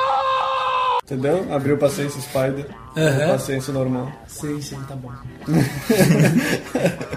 [1.05, 1.46] Entendeu?
[1.51, 2.66] Abriu paciência Spider.
[2.96, 3.28] Aham.
[3.32, 4.11] Paciência normal.
[4.26, 5.11] Sim, sim, tá bom.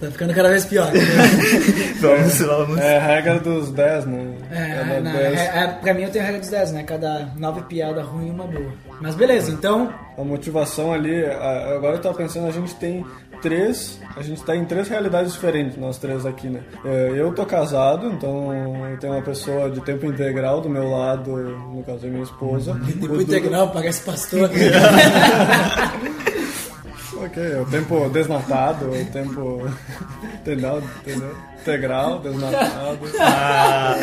[0.00, 0.90] Tá ficando cada vez pior.
[2.00, 2.78] Vamos, vamos.
[2.78, 4.34] É a regra dos 10, né?
[4.50, 5.40] É, na- 10.
[5.40, 6.82] é, é, pra mim eu tenho a regra dos 10, né?
[6.82, 8.72] Cada nove piada ruim e uma boa.
[9.00, 9.94] Mas beleza, então.
[10.18, 13.06] A motivação ali, agora eu tava pensando, a gente tem
[13.44, 16.60] três, a gente tá em três realidades diferentes, nós três aqui, né?
[16.82, 18.50] É, Eu tô casado, então
[18.90, 22.72] eu tenho uma pessoa de tempo integral do meu lado, no caso é minha esposa.
[22.86, 24.48] Tempo Duda- integral, parece pastor.
[27.16, 29.62] Ok, é o tempo desnatado, o tempo.
[30.40, 30.82] Entendeu?
[31.00, 31.34] Entendeu?
[31.60, 32.98] Integral, desnatado.
[33.20, 33.96] Ah,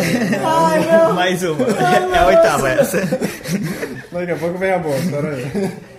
[1.13, 1.65] mais uma.
[1.67, 2.97] É a oitava essa.
[4.11, 5.90] Daqui a pouco vem a boa, pera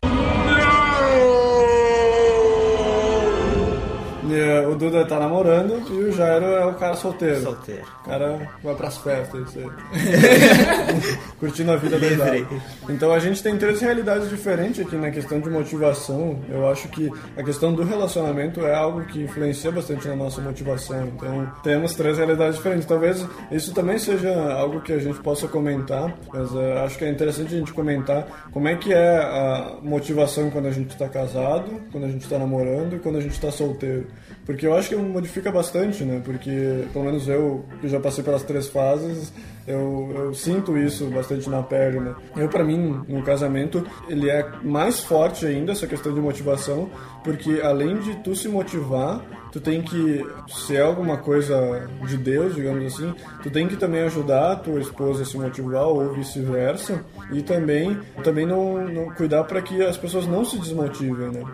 [4.34, 7.42] eh, o Duda tá namorando e o Jairo é o cara solteiro.
[7.42, 7.82] Solteiro.
[8.02, 9.66] O cara vai pras festas, isso aí.
[11.38, 12.46] Curtindo a vida dele.
[12.88, 16.40] Então a gente tem três realidades diferentes aqui na questão de motivação.
[16.48, 21.06] Eu acho que a questão do relacionamento é algo que influencia bastante na nossa motivação.
[21.08, 22.86] Então temos três realidades diferentes.
[22.86, 27.10] Talvez isso também seja algo que a gente possa comentar, mas eh, acho que é
[27.10, 31.82] interessante a gente comentar como é que é a motivação quando a gente está casado,
[31.90, 34.06] quando a gente está namorando e quando a gente está solteiro.
[34.44, 36.20] Porque eu acho que modifica bastante, né?
[36.24, 39.32] Porque, pelo menos eu, que já passei pelas três fases,
[39.66, 42.14] eu, eu sinto isso bastante na pele, né?
[42.36, 46.90] Eu, pra mim, no casamento, ele é mais forte ainda, essa questão de motivação,
[47.22, 52.84] porque além de tu se motivar, tu tem que ser alguma coisa de Deus, digamos
[52.92, 57.42] assim, tu tem que também ajudar a tua esposa a se motivar ou vice-versa, e
[57.42, 61.44] também, também não, não cuidar para que as pessoas não se desmotivem, né?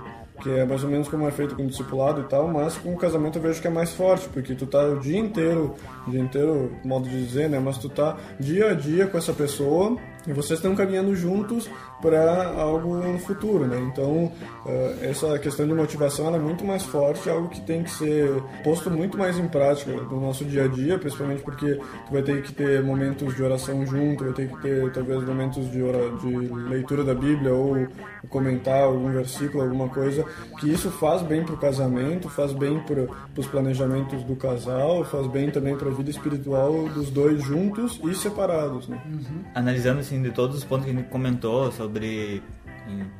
[0.43, 2.93] Que é mais ou menos como é feito com o discipulado e tal, mas com
[2.93, 5.74] o casamento eu vejo que é mais forte, porque tu tá o dia inteiro,
[6.07, 9.32] o dia inteiro, modo de dizer, né, mas tu tá dia a dia com essa
[9.32, 9.97] pessoa
[10.29, 11.68] e vocês estão caminhando juntos
[12.03, 13.79] para algo no futuro, né?
[13.91, 14.31] Então,
[14.66, 17.91] eh, essa questão de motivação ela é muito mais forte, é algo que tem que
[17.91, 18.31] ser
[18.62, 21.74] posto muito mais em prática no nosso dia a dia, principalmente porque
[22.07, 25.70] tu vai ter que ter momentos de oração junto, vai ter que ter talvez momentos
[25.70, 26.37] de, ora, de
[26.68, 27.89] leitura da Bíblia ou
[28.29, 30.24] comentar algum versículo, alguma coisa,
[30.61, 33.07] que isso faz bem pro casamento, faz bem para
[33.37, 38.14] os planejamentos do casal, faz bem também para a vida espiritual dos dois juntos e
[38.14, 39.01] separados, né?
[39.55, 42.42] Analisando assim de todos os pontos que a gente comentou sobre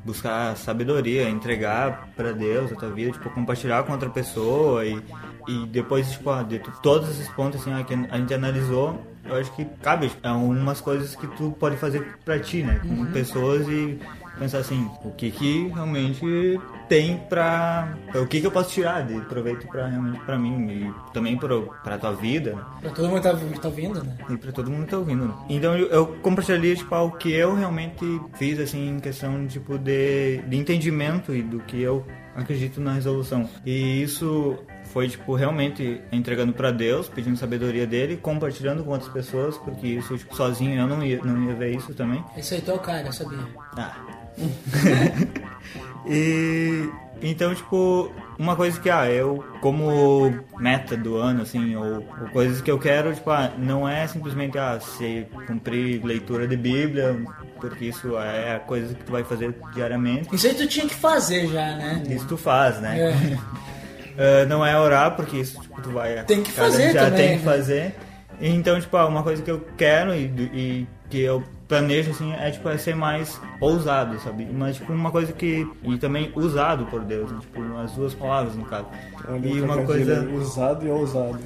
[0.05, 5.01] buscar sabedoria, entregar pra Deus a tua vida, tipo, compartilhar com outra pessoa e,
[5.47, 9.55] e depois, tipo, ah, de todos esses pontos assim, que a gente analisou, eu acho
[9.55, 13.99] que cabe tipo, algumas coisas que tu pode fazer pra ti, né, com pessoas e
[14.39, 19.21] pensar assim, o que que realmente tem pra, o que que eu posso tirar de
[19.23, 22.63] proveito pra realmente pra mim e também pro, pra tua vida, né?
[22.81, 24.17] pra todo mundo tá, tá ouvindo, né?
[24.31, 25.27] E pra todo mundo que tá ouvindo.
[25.27, 25.35] né?
[25.49, 30.39] Então eu, eu compartilharia, tipo, o que eu realmente fiz, assim, em questão, tipo, de,
[30.39, 33.49] de entendimento e do que eu acredito na resolução.
[33.67, 39.59] E isso foi, tipo, realmente entregando pra Deus, pedindo sabedoria dele, compartilhando com outras pessoas,
[39.59, 42.25] porque isso, tipo, sozinho eu não ia, não ia ver isso também.
[42.37, 43.39] Esse aí tu é o cara, eu sabia.
[43.77, 43.95] Ah.
[46.07, 46.89] e
[47.21, 52.61] então, tipo, uma coisa que, ah, eu, como meta do ano, assim, ou, ou coisas
[52.61, 57.21] que eu quero, tipo, ah, não é simplesmente, ah, se cumprir leitura de Bíblia,
[57.61, 60.33] porque isso é a coisa que tu vai fazer diariamente.
[60.35, 62.03] Isso aí tu tinha que fazer já, né?
[62.09, 62.99] Isso tu faz, né?
[63.01, 63.39] É.
[64.21, 66.25] Ah, não é orar, porque isso tipo, tu vai.
[66.25, 67.37] Tem que fazer já também, tem né?
[67.39, 67.95] que fazer.
[68.41, 72.51] Então, tipo, ah, uma coisa que eu quero e, e que eu planejo, assim, é,
[72.51, 74.47] tipo, é ser mais ousado, sabe?
[74.51, 75.71] Mas, tipo, uma coisa que...
[75.85, 77.39] E também usado por Deus, né?
[77.41, 78.87] Tipo, as duas palavras, no caso.
[79.29, 80.21] Olha E uma coisa...
[80.23, 81.39] aí, Usado e ousado.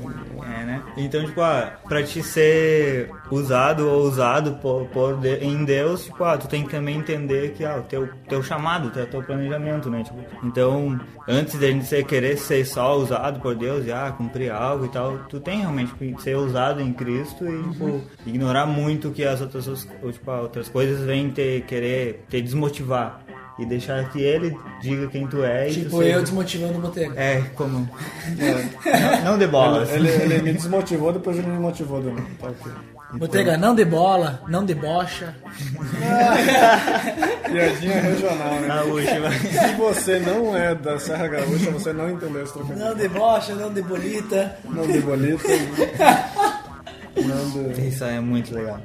[0.43, 0.83] É, né?
[0.97, 6.23] Então, tipo, ah, pra te ser usado ou usado por, por de- em Deus, tipo,
[6.25, 9.23] ah, tu tem que também entender que, ah, o teu, teu chamado, o teu, teu
[9.23, 10.03] planejamento, né?
[10.05, 14.13] Tipo, então, antes de a gente ser, querer ser só usado por Deus e, ah,
[14.17, 18.67] cumprir algo e tal, tu tem realmente que ser usado em Cristo e, tipo, ignorar
[18.67, 19.67] muito que as outras,
[20.03, 23.21] ou, tipo, ah, outras coisas vêm te querer te desmotivar.
[23.59, 26.81] E deixar que ele diga quem tu é e tu Tipo, seja- eu desmotivando o
[26.81, 27.21] Botega.
[27.21, 27.87] É, como...
[29.23, 29.91] Não, não de bolas.
[29.93, 32.27] Ele, ele me desmotivou, depois ele me motivou de novo.
[32.41, 32.73] Tá ok.
[33.15, 35.35] Botega, não de bola, não debocha.
[37.51, 38.71] Piadinha regional, né?
[38.71, 39.31] A última.
[39.31, 42.87] Se você não é da Serra Gaúcha, você não entendeu esse trocadilho.
[42.87, 44.57] Não debocha, não de bolita.
[44.65, 45.49] Não de bolita.
[47.17, 47.89] Não de...
[47.89, 48.81] Isso é muito legal.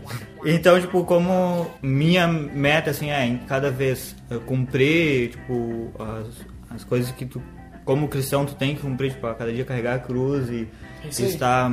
[0.46, 6.28] Então, tipo, como minha meta, assim, é em cada vez eu cumprir, tipo, as,
[6.76, 7.42] as coisas que tu,
[7.86, 10.68] como cristão, tu tem que cumprir, tipo, a cada dia carregar a cruz e,
[11.04, 11.30] E aí.
[11.30, 11.72] estar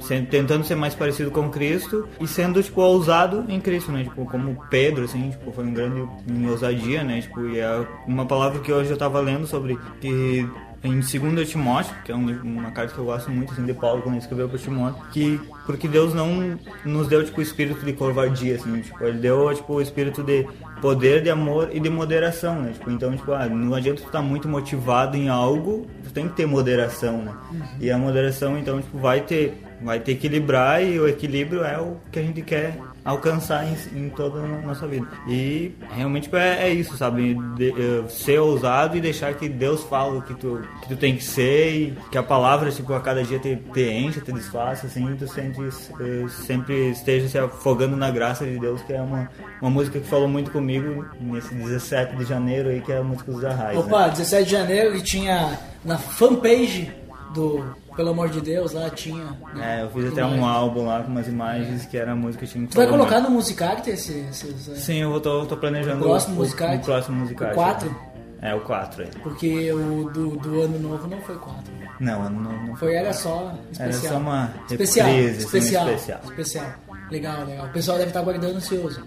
[0.00, 4.04] sendo- tentando ser mais parecido com Cristo e sendo, tipo, ousado em Cristo, né?
[4.04, 6.06] Tipo, como Pedro, assim, tipo, foi um grande
[6.48, 7.20] ousadia, né?
[7.20, 10.46] Tipo, e é uma palavra que hoje eu tava lendo sobre que
[10.84, 14.02] em 2 Timóteo, que é um uma carta que eu gosto muito assim, de Paulo
[14.02, 17.92] quando ele escreveu para Timóteo, que porque Deus não nos deu tipo o espírito de
[17.92, 20.46] covardia assim, tipo, ele deu tipo o espírito de
[20.80, 22.72] poder, de amor e de moderação, né?
[22.72, 26.34] Tipo, então, tipo, ah, não adianta tu estar muito motivado em algo, tu tem que
[26.34, 27.32] ter moderação, né?
[27.80, 31.96] E a moderação então, tipo, vai ter vai ter equilibrar e o equilíbrio é o
[32.10, 33.76] que a gente quer alcançar em,
[34.06, 35.06] em toda a nossa vida.
[35.28, 37.34] E realmente é, é isso, sabe?
[37.56, 37.72] De-
[38.10, 41.72] ser ousado e deixar que Deus fale o que tu, que tu tem que ser
[41.72, 45.14] e que a palavra, tipo, a cada dia te, te enche, te desfaça, assim, e
[45.16, 49.30] tu sente, eh, sempre esteja se afogando na graça de Deus, que é uma,
[49.62, 53.30] uma música que falou muito comigo nesse 17 de janeiro aí, que é a música
[53.30, 53.78] dos Arrais.
[53.78, 54.10] Opa, né?
[54.10, 56.90] 17 de janeiro que tinha na fanpage
[57.34, 57.64] do
[57.94, 59.24] Pelo Amor de Deus, lá tinha.
[59.54, 62.46] né, É, eu fiz até um álbum lá com umas imagens que era a música
[62.46, 63.24] que tinha Tu vai colocar mais.
[63.24, 64.44] no Musicarte esses.
[64.44, 66.76] esses, é, Sim, eu tô, tô planejando O próximo o, Musicarte?
[66.76, 67.24] o próximo.
[67.24, 67.96] O quatro?
[68.42, 69.08] É, o 4 aí.
[69.22, 71.62] Porque o do, do ano novo não foi 4.
[71.98, 73.88] Não, não, não Foi, era só especial.
[73.88, 76.20] Era só uma especial, reprise, assim, especial, especial.
[76.24, 76.66] especial.
[77.10, 77.66] Legal, legal.
[77.66, 79.02] O pessoal deve estar aguardando ansioso.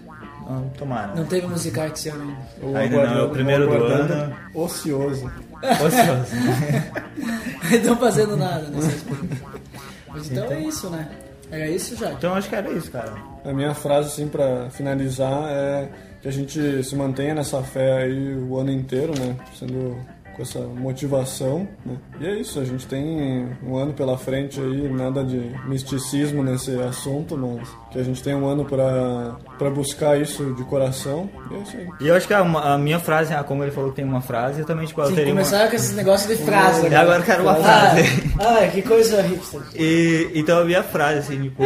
[0.50, 1.14] Não, tomara.
[1.14, 2.66] Não teve Musicarte esse ano ainda.
[2.66, 4.36] O Ainda não, é o primeiro do ano.
[4.52, 5.30] Ocioso.
[5.62, 6.34] Ocioso.
[7.70, 9.46] Não estão fazendo nada nessa experiência.
[10.08, 11.08] Mas então, é isso, né?
[11.52, 12.12] Era isso já.
[12.12, 13.12] então acho que era isso, cara.
[13.44, 15.88] A minha frase, assim, pra finalizar é
[16.20, 19.36] que a gente se mantenha nessa fé aí o ano inteiro, né?
[19.56, 19.96] Sendo
[20.40, 21.96] essa motivação, né?
[22.20, 26.78] E é isso, a gente tem um ano pela frente aí, nada de misticismo nesse
[26.80, 31.28] assunto, mas que a gente tem um ano pra, pra buscar isso de coração.
[31.50, 31.88] E é isso aí.
[32.00, 34.20] E eu acho que a, a minha frase, ah, como ele falou que tem uma
[34.20, 35.40] frase, eu também, tipo, eu teria uma...
[35.42, 36.86] começaram com esses negócios de frase.
[36.88, 37.56] E agora eu quero uma Ah,
[37.90, 38.32] frase.
[38.38, 39.60] ah, que coisa hipster.
[39.74, 41.62] E, então a minha frase, assim, tipo,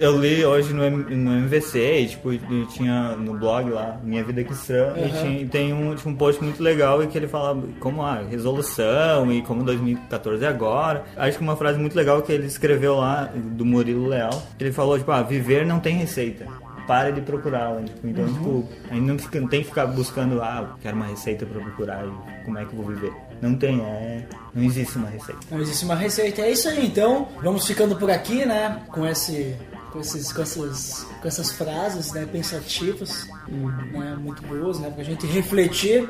[0.00, 2.38] eu li hoje no, M- no MVC, e, tipo, e
[2.72, 6.42] tinha no blog lá, Minha Vida Cristã, e, tinha, e tem um, tipo, um post
[6.42, 11.04] muito legal e que ele fala como a resolução e como 2014 é agora.
[11.16, 14.98] Acho que uma frase muito legal que ele escreveu lá, do Murilo Leal, ele falou,
[14.98, 16.46] tipo, ah, viver não tem receita.
[16.86, 17.82] Pare de procurá-la.
[17.82, 21.06] Tipo, então, tipo, a gente não, fica- não tem que ficar buscando, ah, quero uma
[21.06, 23.12] receita pra procurar e como é que eu vou viver.
[23.42, 24.26] Não tem, é.
[24.54, 25.40] Não existe uma receita.
[25.50, 26.40] Não existe uma receita.
[26.42, 27.28] É isso aí, então.
[27.42, 28.80] Vamos ficando por aqui, né?
[28.88, 29.54] Com esse.
[29.92, 35.26] Com, esses, com, essas, com essas frases né, pensativas, né, muito boas, né, pra gente
[35.26, 36.06] refletir,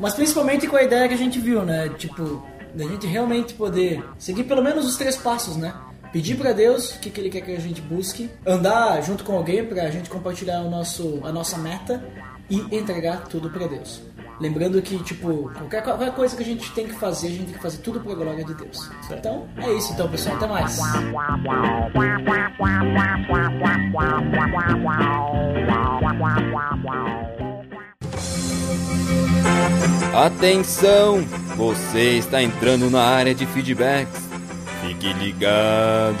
[0.00, 4.04] mas principalmente com a ideia que a gente viu, né, tipo, da gente realmente poder
[4.18, 5.74] seguir pelo menos os três passos, né,
[6.12, 9.36] pedir pra Deus o que, que Ele quer que a gente busque, andar junto com
[9.36, 12.04] alguém pra gente compartilhar o nosso, a nossa meta
[12.48, 14.02] e entregar tudo pra Deus.
[14.38, 17.54] Lembrando que, tipo, qualquer, qualquer coisa que a gente tem que fazer, a gente tem
[17.54, 18.90] que fazer tudo pra glória de Deus.
[19.10, 20.36] Então, é isso então, pessoal.
[20.36, 20.78] Até mais.
[30.16, 31.22] Atenção!
[31.58, 34.18] Você está entrando na área de feedbacks.
[34.80, 36.16] Fique ligado.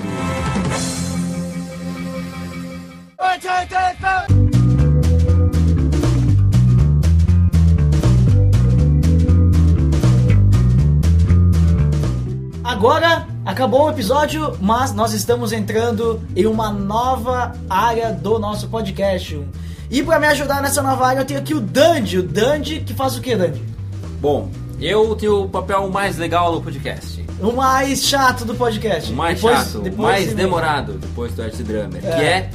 [12.62, 19.42] Agora acabou o episódio, mas nós estamos entrando em uma nova área do nosso podcast.
[19.90, 22.18] E pra me ajudar nessa nova área, eu tenho aqui o Dandy.
[22.18, 23.75] O Dandy que faz o que, Dandy?
[24.20, 24.50] Bom,
[24.80, 27.24] eu tenho o papel mais legal no podcast.
[27.40, 29.12] O mais chato do podcast.
[29.12, 32.50] O mais Depois- chato, o depois mais de- demorado depois do Art Drummer, que é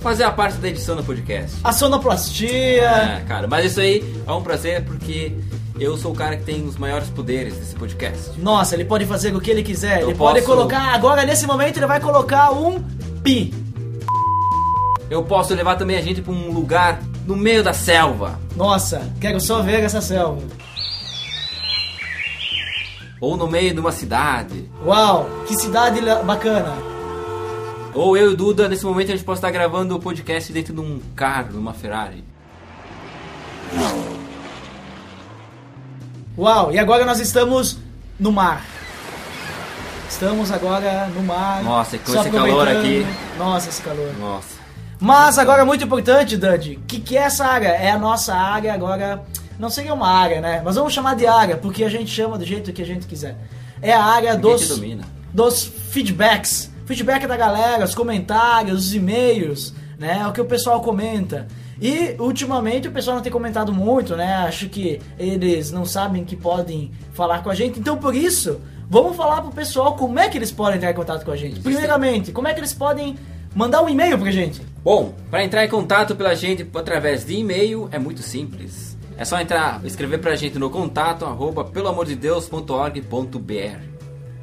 [0.00, 1.56] fazer a parte da edição do podcast.
[1.62, 2.82] A sonoplastia.
[2.82, 5.32] É, cara, mas isso aí é um prazer porque
[5.78, 8.38] eu sou o cara que tem os maiores poderes desse podcast.
[8.38, 10.00] Nossa, ele pode fazer o que ele quiser.
[10.02, 12.82] Eu ele pode posso- colocar, agora nesse momento, ele vai colocar um
[13.22, 13.52] pi.
[15.10, 18.38] Eu posso levar também a gente pra um lugar no meio da selva.
[18.56, 20.42] Nossa, quero só ver essa selva.
[23.20, 24.68] Ou no meio de uma cidade.
[24.84, 26.74] Uau, que cidade bacana.
[27.94, 30.74] Ou eu e o Duda, nesse momento, a gente pode estar gravando o podcast dentro
[30.74, 32.24] de um carro, numa Ferrari.
[36.36, 37.78] Uau, e agora nós estamos
[38.18, 38.64] no mar.
[40.08, 41.62] Estamos agora no mar.
[41.62, 43.06] Nossa, com esse calor aqui.
[43.38, 44.12] Nossa, esse calor.
[44.18, 44.53] Nossa.
[45.04, 47.68] Mas agora muito importante, Dandy, o que, que é essa área?
[47.68, 49.22] É a nossa área agora.
[49.58, 50.62] Não seria uma área, né?
[50.64, 53.36] Mas vamos chamar de área, porque a gente chama do jeito que a gente quiser.
[53.82, 54.80] É a área dos,
[55.30, 56.70] dos feedbacks.
[56.86, 60.26] Feedback da galera, os comentários, os e-mails, né?
[60.26, 61.48] O que o pessoal comenta.
[61.78, 64.36] E ultimamente o pessoal não tem comentado muito, né?
[64.36, 67.78] Acho que eles não sabem que podem falar com a gente.
[67.78, 71.26] Então por isso, vamos falar pro pessoal como é que eles podem entrar em contato
[71.26, 71.60] com a gente.
[71.60, 73.16] Primeiramente, como é que eles podem
[73.54, 74.72] mandar um e-mail pra gente?
[74.84, 78.98] Bom, para entrar em contato pela gente através de e-mail é muito simples.
[79.16, 83.80] É só entrar, escrever pra gente no contato, arroba, peloamordedeus.org.br.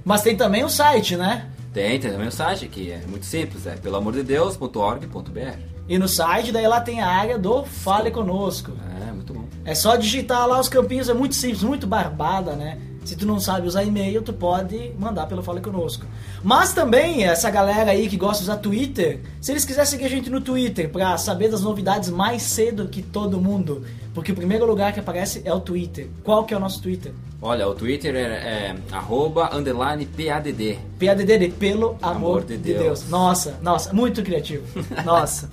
[0.03, 1.47] Mas tem também o site, né?
[1.71, 5.59] Tem, tem também o site, que é muito simples, é peloamordedeus.org.br.
[5.87, 8.71] E no site, daí lá tem a área do Fale Conosco.
[9.07, 9.45] É, muito bom.
[9.63, 12.79] É só digitar lá os campinhos, é muito simples, muito barbada, né?
[13.03, 16.05] Se tu não sabe usar e-mail, tu pode mandar pelo Fale Conosco.
[16.43, 20.09] Mas também, essa galera aí que gosta de usar Twitter, se eles quiserem seguir a
[20.09, 23.83] gente no Twitter pra saber das novidades mais cedo que todo mundo,
[24.13, 26.07] porque o primeiro lugar que aparece é o Twitter.
[26.23, 27.11] Qual que é o nosso Twitter?
[27.41, 30.77] Olha, o Twitter é, é arroba, underline, PADD.
[30.99, 32.83] PADD, pelo amor, Amor de de Deus.
[32.83, 33.09] Deus.
[33.09, 34.63] Nossa, nossa, muito criativo.
[35.03, 35.49] Nossa.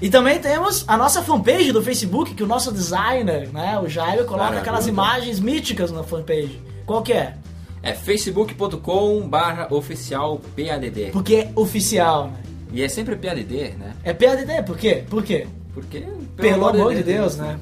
[0.00, 4.18] E também temos a nossa fanpage do Facebook, que o nosso designer, né, o Jairo,
[4.24, 4.60] coloca Maravilha.
[4.60, 6.60] aquelas imagens míticas na fanpage.
[6.86, 7.34] Qual que é?
[7.82, 11.10] É facebook.com barra oficial PADD.
[11.12, 12.38] Porque é oficial, né?
[12.72, 13.94] E é sempre PADD, né?
[14.02, 15.04] É PADD, por quê?
[15.08, 15.46] Por quê?
[15.72, 16.00] Porque,
[16.36, 17.58] Pelo, amor de Deus, né?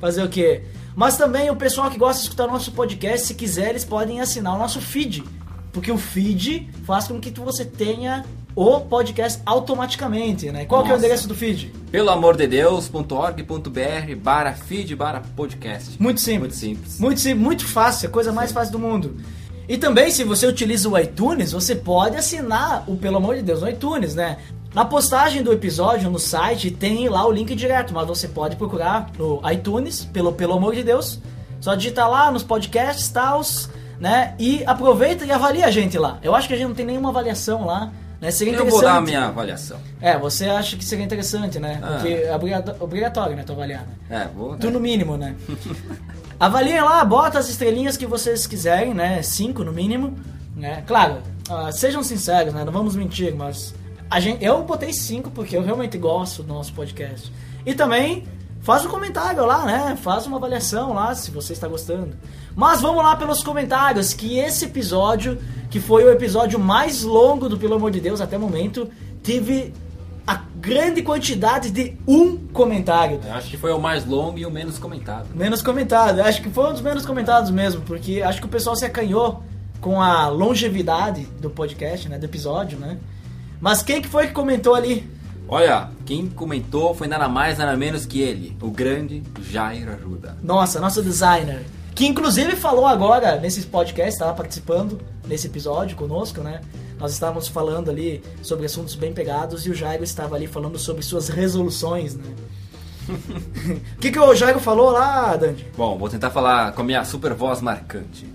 [0.00, 0.62] Fazer o quê?
[0.94, 4.54] Mas também o pessoal que gosta de escutar nosso podcast, se quiser, eles podem assinar
[4.54, 5.24] o nosso feed.
[5.72, 8.24] Porque o feed faz com que tu- você tenha
[8.56, 10.64] o podcast automaticamente, né?
[10.64, 11.72] Qual que é o endereço do feed?
[11.90, 16.00] Pelo amor de Deus.org.br barra feed barra podcast.
[16.00, 16.40] Muito simples.
[16.40, 17.00] Muito simples.
[17.00, 19.16] Muito muito fácil, a coisa mais fácil do mundo.
[19.66, 23.62] E também, se você utiliza o iTunes, você pode assinar o Pelo Amor de Deus
[23.62, 24.36] no iTunes, né?
[24.74, 29.10] Na postagem do episódio no site tem lá o link direto, mas você pode procurar
[29.16, 31.18] no iTunes, pelo Pelo Amor de Deus.
[31.60, 34.34] Só digitar lá nos podcasts, tals, né?
[34.38, 36.18] E aproveita e avalia a gente lá.
[36.22, 37.90] Eu acho que a gente não tem nenhuma avaliação lá,
[38.24, 38.30] né?
[38.30, 39.78] Seria Eu vou dar a minha avaliação.
[40.00, 41.78] É, você acha que seria interessante, né?
[41.82, 41.88] Ah.
[41.92, 42.34] Porque é
[42.80, 43.42] obrigatório, né?
[43.44, 44.22] Tu avaliar, né?
[44.24, 44.56] É, vou.
[44.56, 45.36] Tu no mínimo, né?
[46.40, 49.22] Avaliem lá, bota as estrelinhas que vocês quiserem, né?
[49.22, 50.16] Cinco no mínimo,
[50.56, 50.82] né?
[50.86, 51.18] Claro,
[51.50, 52.64] ah, sejam sinceros, né?
[52.64, 53.74] Não vamos mentir, mas
[54.10, 57.30] a gente, eu botei cinco porque eu realmente gosto do nosso podcast.
[57.66, 58.24] E também
[58.64, 59.96] faz um comentário lá, né?
[60.00, 62.16] Faz uma avaliação lá se você está gostando.
[62.56, 65.38] Mas vamos lá pelos comentários, que esse episódio,
[65.70, 68.88] que foi o episódio mais longo do Pelo Amor de Deus até o momento,
[69.22, 69.74] teve
[70.26, 73.20] a grande quantidade de um comentário.
[73.22, 75.28] Eu acho que foi o mais longo e o menos comentado.
[75.34, 76.20] Menos comentado.
[76.20, 79.42] Acho que foi um dos menos comentados mesmo, porque acho que o pessoal se acanhou
[79.78, 82.18] com a longevidade do podcast, né?
[82.18, 82.96] Do episódio, né?
[83.60, 85.06] Mas quem que foi que comentou ali?
[85.46, 90.36] Olha, quem comentou foi nada mais, nada menos que ele, o grande Jair Ajuda.
[90.42, 91.64] Nossa, nosso designer.
[91.94, 96.60] Que inclusive falou agora nesse podcast, estava participando nesse episódio conosco, né?
[96.98, 101.02] Nós estávamos falando ali sobre assuntos bem pegados e o Jairo estava ali falando sobre
[101.02, 102.24] suas resoluções, né?
[103.96, 105.66] O que, que o Jairo falou lá, Dandy?
[105.76, 108.26] Bom, vou tentar falar com a minha super voz marcante.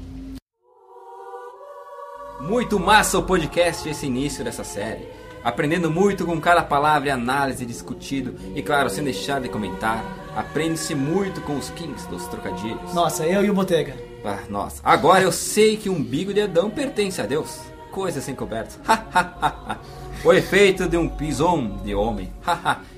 [2.39, 5.18] Muito massa o podcast esse início dessa série.
[5.44, 10.04] Aprendendo muito com cada palavra e análise discutido e claro, sem deixar de comentar.
[10.36, 12.94] Aprende-se muito com os kings dos trocadilhos.
[12.94, 13.96] Nossa, eu e o Botega.
[14.24, 14.82] Ah, nossa.
[14.84, 17.60] Agora eu sei que o umbigo de Adão pertence a Deus.
[17.92, 18.80] Coisa sem cobertas.
[20.24, 22.32] o efeito de um pison de homem.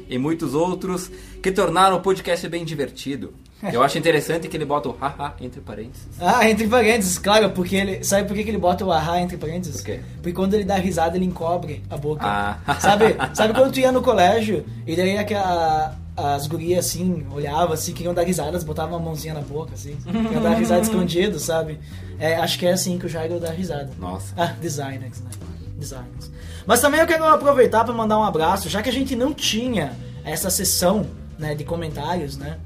[0.09, 1.09] e muitos outros
[1.41, 3.33] que tornaram o podcast bem divertido.
[3.71, 6.07] Eu acho interessante que ele bota o haha entre parênteses.
[6.19, 8.03] Ah, entre parênteses, claro, porque ele.
[8.03, 9.77] Sabe por que que ele bota o ahá entre parênteses?
[9.77, 9.99] Por quê?
[10.15, 12.25] Porque quando ele dá risada, ele encobre a boca.
[12.25, 12.57] Ah.
[12.79, 17.93] Sabe, sabe quando tu ia no colégio e daí aquela, as gurias assim, olhavam assim,
[17.93, 21.79] queriam dar risada, elas botavam uma mãozinha na boca, assim, queriam dar risada escondido, sabe?
[22.19, 23.91] É, acho que é assim que o Jairo dá risada.
[23.99, 24.33] Nossa.
[24.35, 25.29] Ah, designers, né?
[25.77, 26.31] Designers.
[26.65, 29.93] Mas também eu quero aproveitar para mandar um abraço, já que a gente não tinha
[30.23, 31.05] essa sessão
[31.37, 32.57] né, de comentários, né?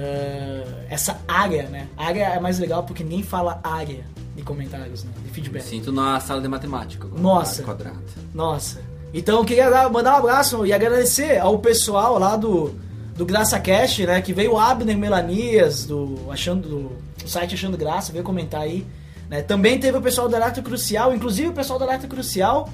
[0.00, 1.88] Eh, essa área, né?
[1.96, 4.04] Área é mais legal porque ninguém fala área
[4.36, 5.10] de comentários, né?
[5.16, 5.62] De Me feedback.
[5.64, 7.08] sinto na sala de matemática.
[7.16, 7.62] Nossa.
[7.62, 7.98] Quadrado.
[8.34, 8.80] Nossa.
[9.14, 12.74] Então eu queria dar- mandar um abraço e agradecer ao pessoal lá do,
[13.16, 14.20] do Graça Cast, né?
[14.20, 16.92] Que veio o Abner Melanias, do, achando, do,
[17.24, 18.86] do site Achando Graça, veio comentar aí.
[19.30, 19.40] Né?
[19.40, 22.68] Também teve o pessoal do Alerta Crucial, inclusive o pessoal do Alerta Crucial,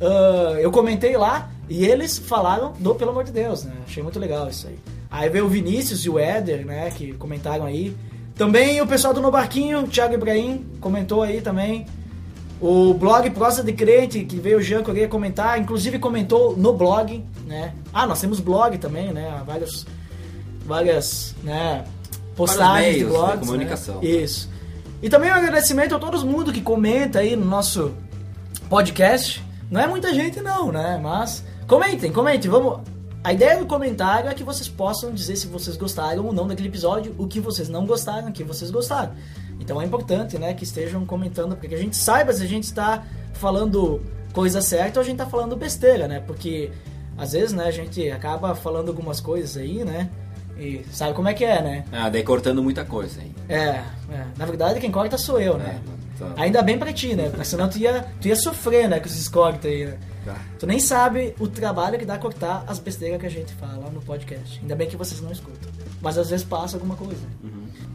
[0.00, 3.72] ah, eu comentei lá e eles falaram do Pelo Amor de Deus, né?
[3.86, 4.78] Achei muito legal isso aí.
[5.16, 6.90] Aí veio o Vinícius e o Éder, né?
[6.90, 7.96] Que comentaram aí.
[8.34, 11.86] Também o pessoal do No Barquinho, o Thiago Ibrahim, comentou aí também.
[12.60, 17.24] O blog Prosa de Crente, que veio o Jean Correia comentar, inclusive comentou no blog,
[17.46, 17.72] né?
[17.94, 19.42] Ah, nós temos blog também, né?
[19.46, 19.86] Vários,
[20.66, 21.84] várias, né?
[22.36, 23.40] Postagens de meios de blogs.
[23.40, 24.00] comunicação.
[24.02, 24.08] Né?
[24.08, 24.50] Isso.
[25.02, 27.94] E também um agradecimento a todo mundo que comenta aí no nosso
[28.68, 29.42] podcast.
[29.70, 31.00] Não é muita gente não, né?
[31.02, 32.95] Mas comentem, comentem, vamos.
[33.26, 36.68] A ideia do comentário é que vocês possam dizer se vocês gostaram ou não daquele
[36.68, 39.14] episódio, o que vocês não gostaram, o que vocês gostaram.
[39.58, 43.02] Então é importante, né, que estejam comentando, porque a gente saiba se a gente está
[43.32, 44.00] falando
[44.32, 46.22] coisa certa ou a gente está falando besteira, né?
[46.24, 46.70] Porque
[47.18, 50.08] às vezes, né, a gente acaba falando algumas coisas aí, né?
[50.56, 51.84] E sabe como é que é, né?
[51.90, 53.34] Ah, daí cortando muita coisa, hein?
[53.48, 54.26] É, é.
[54.38, 55.80] na verdade quem corta sou eu, né?
[55.84, 56.32] É, tá.
[56.36, 57.28] Ainda bem pra ti, né?
[57.28, 59.98] Porque senão tu ia, tu ia sofrer, né, com esses cortes aí, né?
[60.26, 60.36] Tá.
[60.58, 64.02] Tu nem sabe o trabalho que dá cortar as besteiras que a gente fala no
[64.02, 64.58] podcast.
[64.60, 65.70] Ainda bem que vocês não escutam.
[66.02, 67.22] Mas às vezes passa alguma coisa.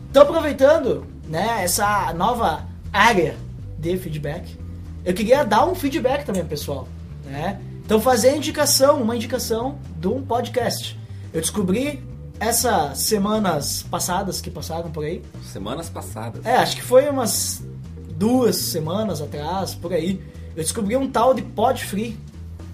[0.10, 3.36] Então, aproveitando, né, essa nova área
[3.78, 4.58] de feedback,
[5.04, 6.88] eu queria dar um feedback também, pessoal,
[7.26, 7.60] né?
[7.86, 10.98] Então, fazer indicação, uma indicação de um podcast.
[11.34, 12.02] Eu descobri
[12.40, 16.46] essas semanas passadas que passaram por aí, Semanas passadas.
[16.46, 17.62] é, acho que foi umas
[18.16, 20.22] duas semanas atrás, por aí.
[20.56, 22.18] Eu descobri um tal de Pod Free,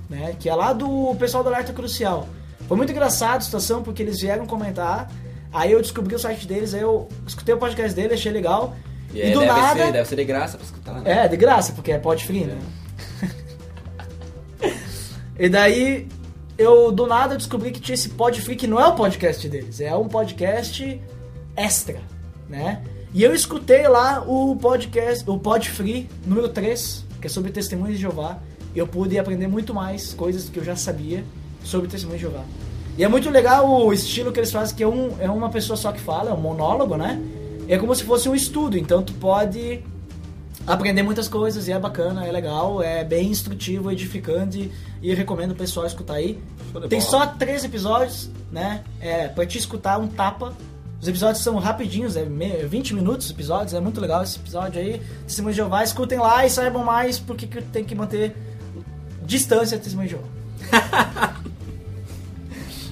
[0.09, 0.35] né?
[0.39, 2.27] Que é lá do pessoal do Alerta Crucial.
[2.67, 5.09] Foi muito engraçado a situação, porque eles vieram comentar.
[5.53, 8.75] Aí eu descobri o site deles, aí eu escutei o podcast dele, achei legal.
[9.13, 9.85] E, E, do deve, nada.
[9.85, 11.01] ser, deve ser de graça pra escutar, né?
[11.05, 12.57] É, de graça, porque é pod free, né?
[15.39, 16.07] e daí,
[16.57, 19.79] eu do nada descobri que tinha esse pod free, que não é o podcast deles,
[19.79, 21.01] é um podcast
[21.55, 22.01] extra,
[22.49, 22.81] né?
[23.13, 27.95] E eu escutei lá o podcast, o pod free número 3, que é sobre testemunhos
[27.95, 28.39] de Jeová.
[28.73, 31.23] Eu pude aprender muito mais coisas do que eu já sabia
[31.63, 32.43] sobre testemunhos de Jeová.
[32.97, 35.75] E é muito legal o estilo que eles fazem, que é, um, é uma pessoa
[35.77, 37.21] só que fala, é um monólogo, né?
[37.67, 39.83] É como se fosse um estudo, então tu pode
[40.65, 44.71] aprender muitas coisas e é bacana, é legal, é bem instrutivo, edificante
[45.01, 46.39] e recomendo o pessoal escutar aí.
[46.89, 48.83] Tem só três episódios, né?
[48.99, 50.53] É, pra te escutar um tapa.
[51.07, 54.81] Os episódios são rapidinhos, é me- 20 minutos os episódios, é muito legal esse episódio
[54.81, 55.01] aí.
[55.25, 58.35] Testemunho de Jeová, escutem lá e saibam mais porque que tem que manter
[59.25, 61.33] distância do Testemunho de Jeová.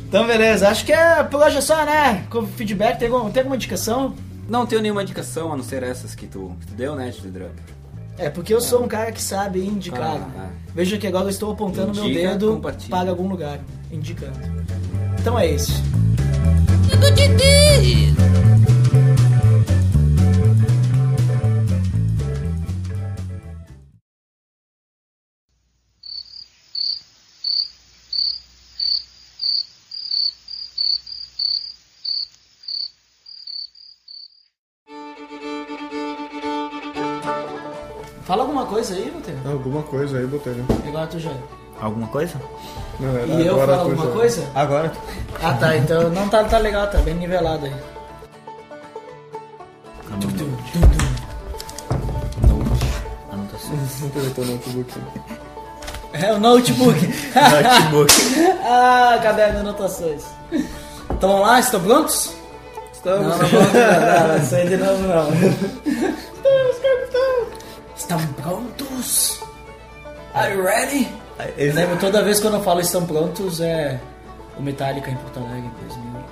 [0.08, 2.26] então beleza, acho que é por hoje é só, né?
[2.30, 4.16] Com feedback, tem alguma, tem alguma indicação?
[4.48, 7.20] Não tenho nenhuma indicação, a não ser essas que tu, que tu deu, né, de
[7.30, 7.52] Drummer.
[8.18, 10.22] É, porque eu sou um cara que sabe indicar.
[10.22, 10.50] Ah, ah.
[10.74, 12.90] Veja que agora eu estou apontando meu Indica, dedo compartilha.
[12.92, 13.60] para algum lugar,
[13.92, 14.40] indicando.
[15.20, 15.84] Então é isso.
[17.12, 18.16] Deus.
[38.24, 39.46] Fala alguma coisa aí, Matheus.
[39.46, 40.54] Alguma coisa aí, botei.
[40.54, 40.66] né?
[40.88, 41.32] Agora tu já.
[41.82, 42.42] Alguma coisa?
[43.00, 44.12] Não, era E eu falo alguma já.
[44.12, 44.52] coisa?
[44.56, 44.92] Agora.
[45.44, 47.74] Ah tá, então não tá, tá legal, tá bem nivelado aí.
[50.10, 50.56] Notebook.
[56.14, 56.98] É o notebook.
[57.36, 58.14] Notebook.
[58.64, 60.24] ah, caderno de anotações.
[61.12, 62.32] Então vamos lá, estão prontos?
[62.94, 63.28] Estamos.
[63.28, 65.30] Não, não vamos, não, não, isso aí de novo não.
[67.98, 69.40] Estão prontos?
[70.34, 71.08] Are you ready?
[71.58, 74.00] Eu lembro toda vez quando eu falo estão prontos é
[74.58, 76.26] o Metallica em Porto Alegre em 2011.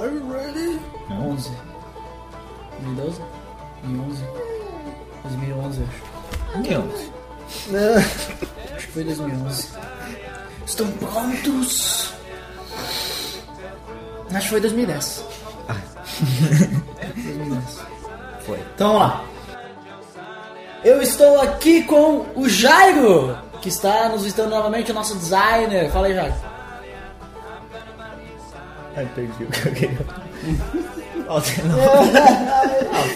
[0.00, 0.80] Are you ready?
[1.08, 3.22] 2012?
[3.84, 4.24] 2011?
[5.24, 6.02] 2011 eu acho.
[7.70, 7.96] Meu.
[7.96, 9.68] Acho que foi 2011.
[10.66, 12.12] Estão prontos?
[14.30, 15.24] Acho que foi 2010.
[17.14, 17.62] 2010.
[18.44, 18.58] Foi.
[18.74, 19.24] Então vamos lá.
[20.84, 25.90] Eu estou aqui com o Jairo, que está nos visitando novamente, o nosso designer.
[25.90, 26.34] Fala aí, Jairo.
[28.94, 30.06] Ai, perdi o que eu queria.
[31.26, 31.40] Ah,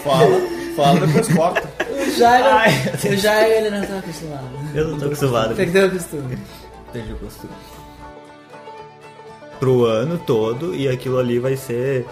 [0.03, 0.41] fala.
[0.75, 1.69] Fala, depois corta.
[1.91, 2.71] O Jairo, Ai,
[3.13, 4.47] o Jairo ele não está acostumado.
[4.73, 5.55] Eu não tô acostumado.
[5.55, 6.39] Perdeu o costume.
[6.91, 7.53] Desde o costume.
[9.59, 12.07] Pro ano todo e aquilo ali vai ser.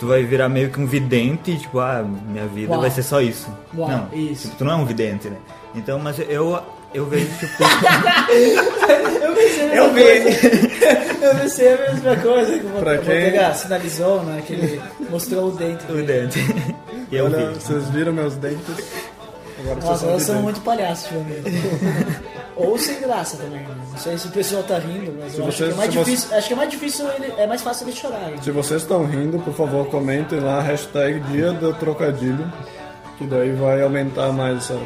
[0.00, 2.80] Tu vai virar meio que um vidente, tipo, ah, minha vida Uau.
[2.80, 3.48] vai ser só isso.
[3.76, 4.48] Uau, não, isso.
[4.48, 5.36] Tipo, tu não é um vidente, né?
[5.76, 6.60] Então, mas eu,
[6.94, 7.62] eu vejo, tipo.
[9.22, 10.02] Eu pensei a Eu vi.
[10.02, 10.28] coisa.
[11.26, 12.58] Eu pensei a mesma coisa.
[12.58, 14.42] Que o Botega sinalizou, né?
[14.46, 15.84] Que ele mostrou o dente.
[15.90, 16.38] o vidente.
[17.10, 17.54] E eu Olha, vi.
[17.60, 18.84] vocês viram meus dentes?
[19.60, 20.42] Agora vocês Nossa, somos videntes.
[20.42, 22.20] muito palhaços, ultimamente.
[22.56, 23.60] Ou sem graça também.
[23.60, 23.74] né?
[23.90, 25.90] Não sei se o pessoal tá rindo, mas eu Se acho que é vocês- mais
[25.92, 26.36] se você- difícil.
[26.36, 28.30] Acho que é mais difícil, ele, é mais fácil ele chorar.
[28.42, 32.50] Se vocês estão rindo, por favor, comentem lá, hashtag dia do trocadilho.
[33.18, 34.78] Que daí vai aumentar mais essa,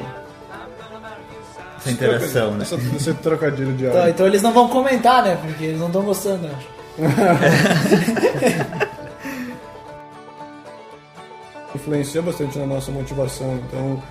[1.84, 2.62] Essa interação, né?
[2.62, 4.10] essa, esse trocadilho Então, diário.
[4.10, 5.36] então eles não vão comentar, né?
[5.40, 6.66] Porque eles não estão gostando, eu acho.
[11.74, 14.02] Influencia bastante na nossa motivação, então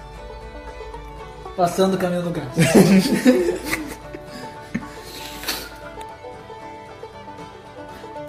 [1.55, 2.49] Passando o caminho do gato.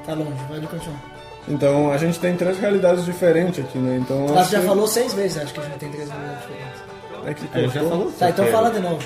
[0.07, 1.01] tá longe, pode continuar.
[1.49, 3.99] Então a gente tem três realidades diferentes aqui, né?
[4.01, 6.83] Então acho já que- falou seis vezes, acho que já tem três minutos diferentes.
[7.27, 7.99] É que A gente já cortou.
[7.99, 8.13] falou.
[8.13, 9.03] Tá, então fala de novo.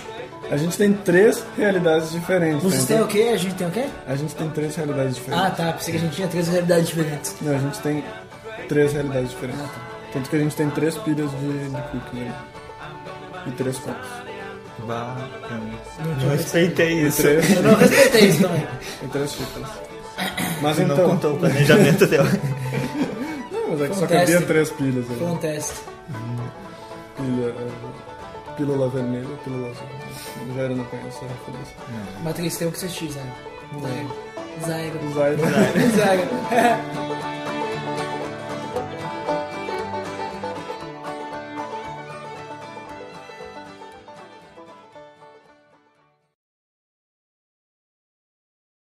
[0.50, 2.62] A gente tem três realidades diferentes.
[2.62, 2.88] Vocês tá?
[2.88, 3.22] têm Então, o quê?
[3.34, 3.84] A gente tem o quê?
[4.06, 5.44] A gente tem três realidades diferentes.
[5.46, 5.72] Ah, tá.
[5.72, 7.34] Pensei que a gente tinha três realidades diferentes.
[7.42, 8.04] Não, a gente tem
[8.68, 9.60] três realidades diferentes.
[9.62, 9.80] Ah, tá.
[10.12, 12.32] Tanto que a gente tem três pilhas de, de cookies aí.
[13.46, 14.08] E três copos.
[14.86, 15.16] Bah,
[15.98, 17.20] eu não respeitei isso.
[17.22, 18.66] três, Eu não respeitei isso também.
[19.04, 19.68] e três xícaras.
[20.62, 21.10] Mas Você não então.
[21.10, 22.28] contou o planejamento dela.
[23.52, 25.22] Não, mas é que só Foi um cabia três pilhas Foi aí.
[25.32, 25.74] um teste.
[27.16, 27.66] Pilha, é,
[28.58, 29.86] pílula vermelha, pílula azul.
[30.50, 31.76] O Jairo não conhece a referência.
[32.22, 33.32] Matrix tem o que assistir, Zaga.
[33.80, 34.08] Zaga.
[34.66, 35.14] Zaga.
[35.14, 35.42] Jairo.
[35.96, 37.37] Zaga.